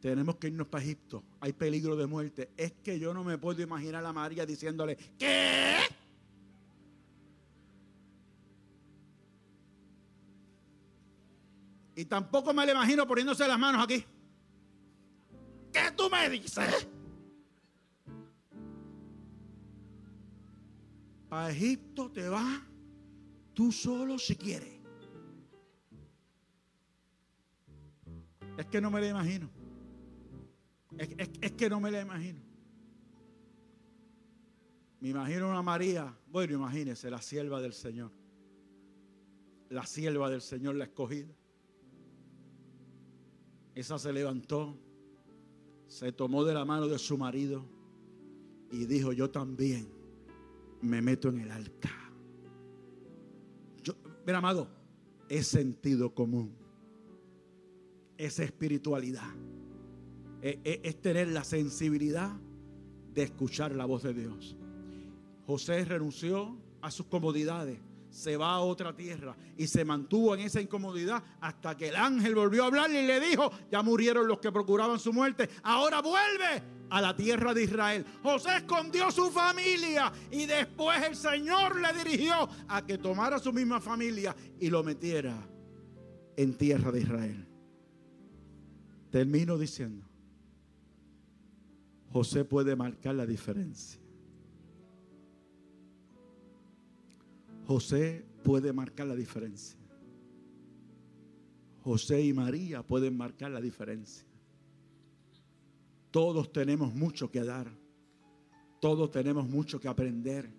Tenemos 0.00 0.36
que 0.36 0.48
irnos 0.48 0.66
para 0.66 0.82
Egipto. 0.82 1.22
Hay 1.40 1.52
peligro 1.52 1.96
de 1.96 2.06
muerte. 2.06 2.50
Es 2.56 2.72
que 2.72 2.98
yo 2.98 3.12
no 3.12 3.22
me 3.22 3.36
puedo 3.38 3.62
imaginar 3.62 4.04
a 4.04 4.12
María 4.12 4.46
diciéndole, 4.46 4.96
¿qué? 5.18 5.78
Y 12.00 12.06
tampoco 12.06 12.54
me 12.54 12.64
la 12.64 12.72
imagino 12.72 13.06
poniéndose 13.06 13.46
las 13.46 13.58
manos 13.58 13.84
aquí. 13.84 14.02
¿Qué 15.70 15.92
tú 15.94 16.08
me 16.08 16.30
dices? 16.30 16.88
A 21.28 21.50
Egipto 21.50 22.10
te 22.10 22.26
vas 22.26 22.62
tú 23.52 23.70
solo 23.70 24.18
si 24.18 24.34
quieres. 24.34 24.80
Es 28.56 28.64
que 28.64 28.80
no 28.80 28.90
me 28.90 29.02
la 29.02 29.08
imagino. 29.08 29.50
Es, 30.96 31.52
que 31.52 31.68
no 31.68 31.80
me 31.80 31.90
la 31.90 32.00
imagino. 32.00 32.40
Me 35.00 35.10
imagino 35.10 35.50
una 35.50 35.60
María, 35.60 36.16
bueno, 36.28 36.54
imagínese, 36.54 37.10
la 37.10 37.20
sierva 37.20 37.60
del 37.60 37.74
Señor. 37.74 38.10
La 39.68 39.84
sierva 39.84 40.30
del 40.30 40.40
Señor, 40.40 40.76
la 40.76 40.84
escogida. 40.84 41.34
Esa 43.74 43.98
se 43.98 44.12
levantó, 44.12 44.76
se 45.86 46.12
tomó 46.12 46.44
de 46.44 46.54
la 46.54 46.64
mano 46.64 46.88
de 46.88 46.98
su 46.98 47.16
marido 47.16 47.64
y 48.70 48.86
dijo, 48.86 49.12
yo 49.12 49.30
también 49.30 49.88
me 50.80 51.02
meto 51.02 51.28
en 51.28 51.40
el. 51.40 51.72
Yo, 53.82 53.94
mira, 54.26 54.38
amado, 54.38 54.68
es 55.28 55.46
sentido 55.46 56.14
común 56.14 56.60
esa 58.16 58.44
espiritualidad. 58.44 59.30
E, 60.42 60.60
e, 60.64 60.80
es, 60.84 61.00
tener 61.00 61.28
la 61.28 61.42
sensibilidad 61.42 62.38
de 63.14 63.22
escuchar 63.22 63.74
la 63.74 63.86
voz 63.86 64.02
de 64.02 64.12
Dios. 64.14 64.56
José 65.46 65.84
renunció 65.84 66.56
a 66.82 66.90
sus 66.90 67.06
comodidades, 67.06 67.78
se 68.10 68.36
va 68.36 68.54
a 68.54 68.60
otra 68.60 68.94
tierra 68.94 69.36
y 69.56 69.66
se 69.66 69.84
mantuvo 69.84 70.34
en 70.34 70.40
esa 70.40 70.60
incomodidad 70.60 71.22
hasta 71.40 71.76
que 71.76 71.88
el 71.88 71.96
ángel 71.96 72.34
volvió 72.34 72.64
a 72.64 72.66
hablarle 72.66 73.02
y 73.02 73.06
le 73.06 73.20
dijo, 73.20 73.50
ya 73.70 73.82
murieron 73.82 74.26
los 74.26 74.38
que 74.40 74.52
procuraban 74.52 74.98
su 74.98 75.12
muerte, 75.12 75.48
ahora 75.62 76.02
vuelve 76.02 76.62
a 76.90 77.00
la 77.00 77.14
tierra 77.14 77.54
de 77.54 77.64
Israel. 77.64 78.04
José 78.22 78.56
escondió 78.56 79.10
su 79.10 79.30
familia 79.30 80.12
y 80.30 80.46
después 80.46 81.00
el 81.06 81.14
Señor 81.14 81.80
le 81.80 81.92
dirigió 81.92 82.48
a 82.68 82.84
que 82.84 82.98
tomara 82.98 83.38
su 83.38 83.52
misma 83.52 83.80
familia 83.80 84.34
y 84.58 84.68
lo 84.68 84.82
metiera 84.82 85.36
en 86.36 86.54
tierra 86.54 86.90
de 86.90 87.00
Israel. 87.00 87.46
Termino 89.10 89.56
diciendo, 89.56 90.06
José 92.12 92.44
puede 92.44 92.74
marcar 92.74 93.14
la 93.14 93.26
diferencia. 93.26 93.99
José 97.70 98.26
puede 98.42 98.72
marcar 98.72 99.06
la 99.06 99.14
diferencia. 99.14 99.78
José 101.84 102.20
y 102.20 102.32
María 102.32 102.84
pueden 102.84 103.16
marcar 103.16 103.52
la 103.52 103.60
diferencia. 103.60 104.26
Todos 106.10 106.52
tenemos 106.52 106.92
mucho 106.92 107.30
que 107.30 107.44
dar. 107.44 107.70
Todos 108.80 109.12
tenemos 109.12 109.48
mucho 109.48 109.78
que 109.78 109.86
aprender. 109.86 110.52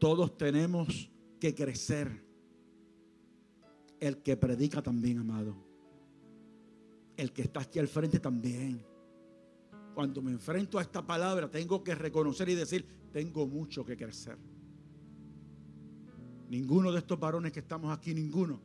Todos 0.00 0.36
tenemos 0.36 1.08
que 1.38 1.54
crecer. 1.54 2.20
El 4.00 4.20
que 4.20 4.36
predica 4.36 4.82
también, 4.82 5.18
amado. 5.18 5.54
El 7.16 7.32
que 7.32 7.42
está 7.42 7.60
aquí 7.60 7.78
al 7.78 7.86
frente 7.86 8.18
también. 8.18 8.84
Cuando 9.94 10.20
me 10.20 10.32
enfrento 10.32 10.80
a 10.80 10.82
esta 10.82 11.06
palabra, 11.06 11.48
tengo 11.48 11.84
que 11.84 11.94
reconocer 11.94 12.48
y 12.48 12.56
decir, 12.56 12.84
tengo 13.12 13.46
mucho 13.46 13.84
que 13.84 13.96
crecer. 13.96 14.36
Ninguno 16.48 16.90
de 16.92 16.98
estos 16.98 17.20
varones 17.20 17.52
que 17.52 17.60
estamos 17.60 17.96
aquí, 17.96 18.14
ninguno, 18.14 18.58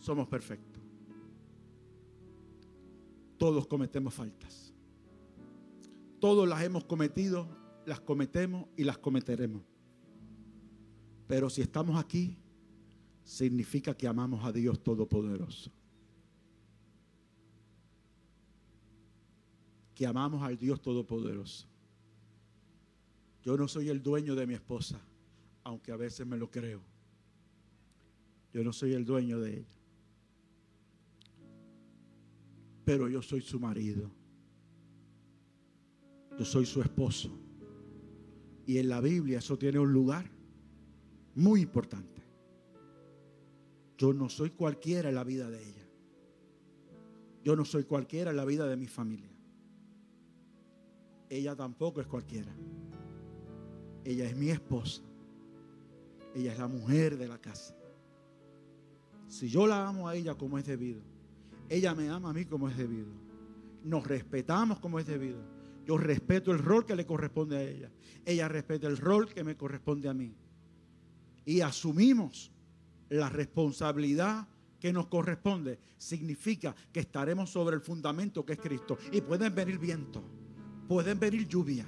somos 0.00 0.26
perfectos. 0.28 0.82
Todos 3.36 3.66
cometemos 3.66 4.14
faltas. 4.14 4.72
Todos 6.18 6.48
las 6.48 6.62
hemos 6.62 6.84
cometido, 6.84 7.48
las 7.84 8.00
cometemos 8.00 8.66
y 8.76 8.84
las 8.84 8.96
cometeremos. 8.96 9.62
Pero 11.26 11.50
si 11.50 11.60
estamos 11.60 12.02
aquí, 12.02 12.38
significa 13.24 13.94
que 13.94 14.08
amamos 14.08 14.42
a 14.44 14.52
Dios 14.52 14.82
Todopoderoso. 14.82 15.70
Que 19.94 20.06
amamos 20.06 20.42
al 20.42 20.56
Dios 20.56 20.80
Todopoderoso. 20.80 21.66
Yo 23.42 23.56
no 23.58 23.68
soy 23.68 23.90
el 23.90 24.02
dueño 24.02 24.34
de 24.34 24.46
mi 24.46 24.54
esposa 24.54 24.98
aunque 25.66 25.90
a 25.90 25.96
veces 25.96 26.24
me 26.24 26.36
lo 26.36 26.48
creo. 26.48 26.80
Yo 28.52 28.62
no 28.62 28.72
soy 28.72 28.92
el 28.92 29.04
dueño 29.04 29.40
de 29.40 29.58
ella. 29.58 29.78
Pero 32.84 33.08
yo 33.08 33.20
soy 33.20 33.40
su 33.40 33.58
marido. 33.58 34.08
Yo 36.38 36.44
soy 36.44 36.66
su 36.66 36.80
esposo. 36.80 37.36
Y 38.64 38.78
en 38.78 38.88
la 38.88 39.00
Biblia 39.00 39.40
eso 39.40 39.58
tiene 39.58 39.80
un 39.80 39.92
lugar 39.92 40.30
muy 41.34 41.62
importante. 41.62 42.22
Yo 43.98 44.12
no 44.12 44.28
soy 44.28 44.50
cualquiera 44.50 45.08
en 45.08 45.16
la 45.16 45.24
vida 45.24 45.50
de 45.50 45.68
ella. 45.68 45.88
Yo 47.42 47.56
no 47.56 47.64
soy 47.64 47.82
cualquiera 47.82 48.30
en 48.30 48.36
la 48.36 48.44
vida 48.44 48.68
de 48.68 48.76
mi 48.76 48.86
familia. 48.86 49.36
Ella 51.28 51.56
tampoco 51.56 52.00
es 52.00 52.06
cualquiera. 52.06 52.54
Ella 54.04 54.26
es 54.26 54.36
mi 54.36 54.50
esposa. 54.50 55.02
Ella 56.36 56.52
es 56.52 56.58
la 56.58 56.68
mujer 56.68 57.16
de 57.16 57.28
la 57.28 57.38
casa. 57.38 57.74
Si 59.26 59.48
yo 59.48 59.66
la 59.66 59.88
amo 59.88 60.06
a 60.06 60.14
ella 60.14 60.34
como 60.34 60.58
es 60.58 60.66
debido, 60.66 61.00
ella 61.70 61.94
me 61.94 62.10
ama 62.10 62.28
a 62.28 62.32
mí 62.34 62.44
como 62.44 62.68
es 62.68 62.76
debido. 62.76 63.08
Nos 63.82 64.06
respetamos 64.06 64.78
como 64.78 64.98
es 64.98 65.06
debido. 65.06 65.40
Yo 65.86 65.96
respeto 65.96 66.52
el 66.52 66.58
rol 66.58 66.84
que 66.84 66.94
le 66.94 67.06
corresponde 67.06 67.56
a 67.56 67.62
ella. 67.62 67.90
Ella 68.26 68.48
respeta 68.48 68.86
el 68.86 68.98
rol 68.98 69.32
que 69.32 69.44
me 69.44 69.56
corresponde 69.56 70.10
a 70.10 70.14
mí. 70.14 70.36
Y 71.46 71.62
asumimos 71.62 72.52
la 73.08 73.30
responsabilidad 73.30 74.46
que 74.78 74.92
nos 74.92 75.06
corresponde. 75.06 75.78
Significa 75.96 76.76
que 76.92 77.00
estaremos 77.00 77.48
sobre 77.48 77.76
el 77.76 77.80
fundamento 77.80 78.44
que 78.44 78.52
es 78.52 78.60
Cristo. 78.60 78.98
Y 79.10 79.22
pueden 79.22 79.54
venir 79.54 79.78
vientos, 79.78 80.22
pueden 80.86 81.18
venir 81.18 81.48
lluvia, 81.48 81.86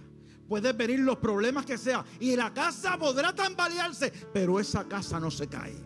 pueden 0.48 0.76
venir 0.76 1.00
los 1.00 1.18
problemas 1.18 1.66
que 1.66 1.76
sea 1.76 2.04
y 2.18 2.34
la 2.34 2.52
casa 2.52 2.96
podrá 2.98 3.34
tambalearse, 3.34 4.12
pero 4.32 4.58
esa 4.58 4.88
casa 4.88 5.20
no 5.20 5.30
se 5.30 5.46
cae. 5.46 5.76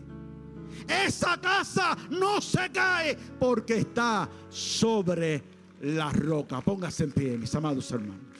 Esa 0.87 1.39
casa 1.39 1.95
no 2.09 2.41
se 2.41 2.71
cae 2.71 3.15
porque 3.39 3.79
está 3.79 4.29
sobre 4.49 5.43
la 5.81 6.09
roca. 6.11 6.61
Póngase 6.61 7.03
en 7.03 7.11
pie, 7.11 7.37
mis 7.37 7.53
amados 7.55 7.91
hermanos. 7.91 8.33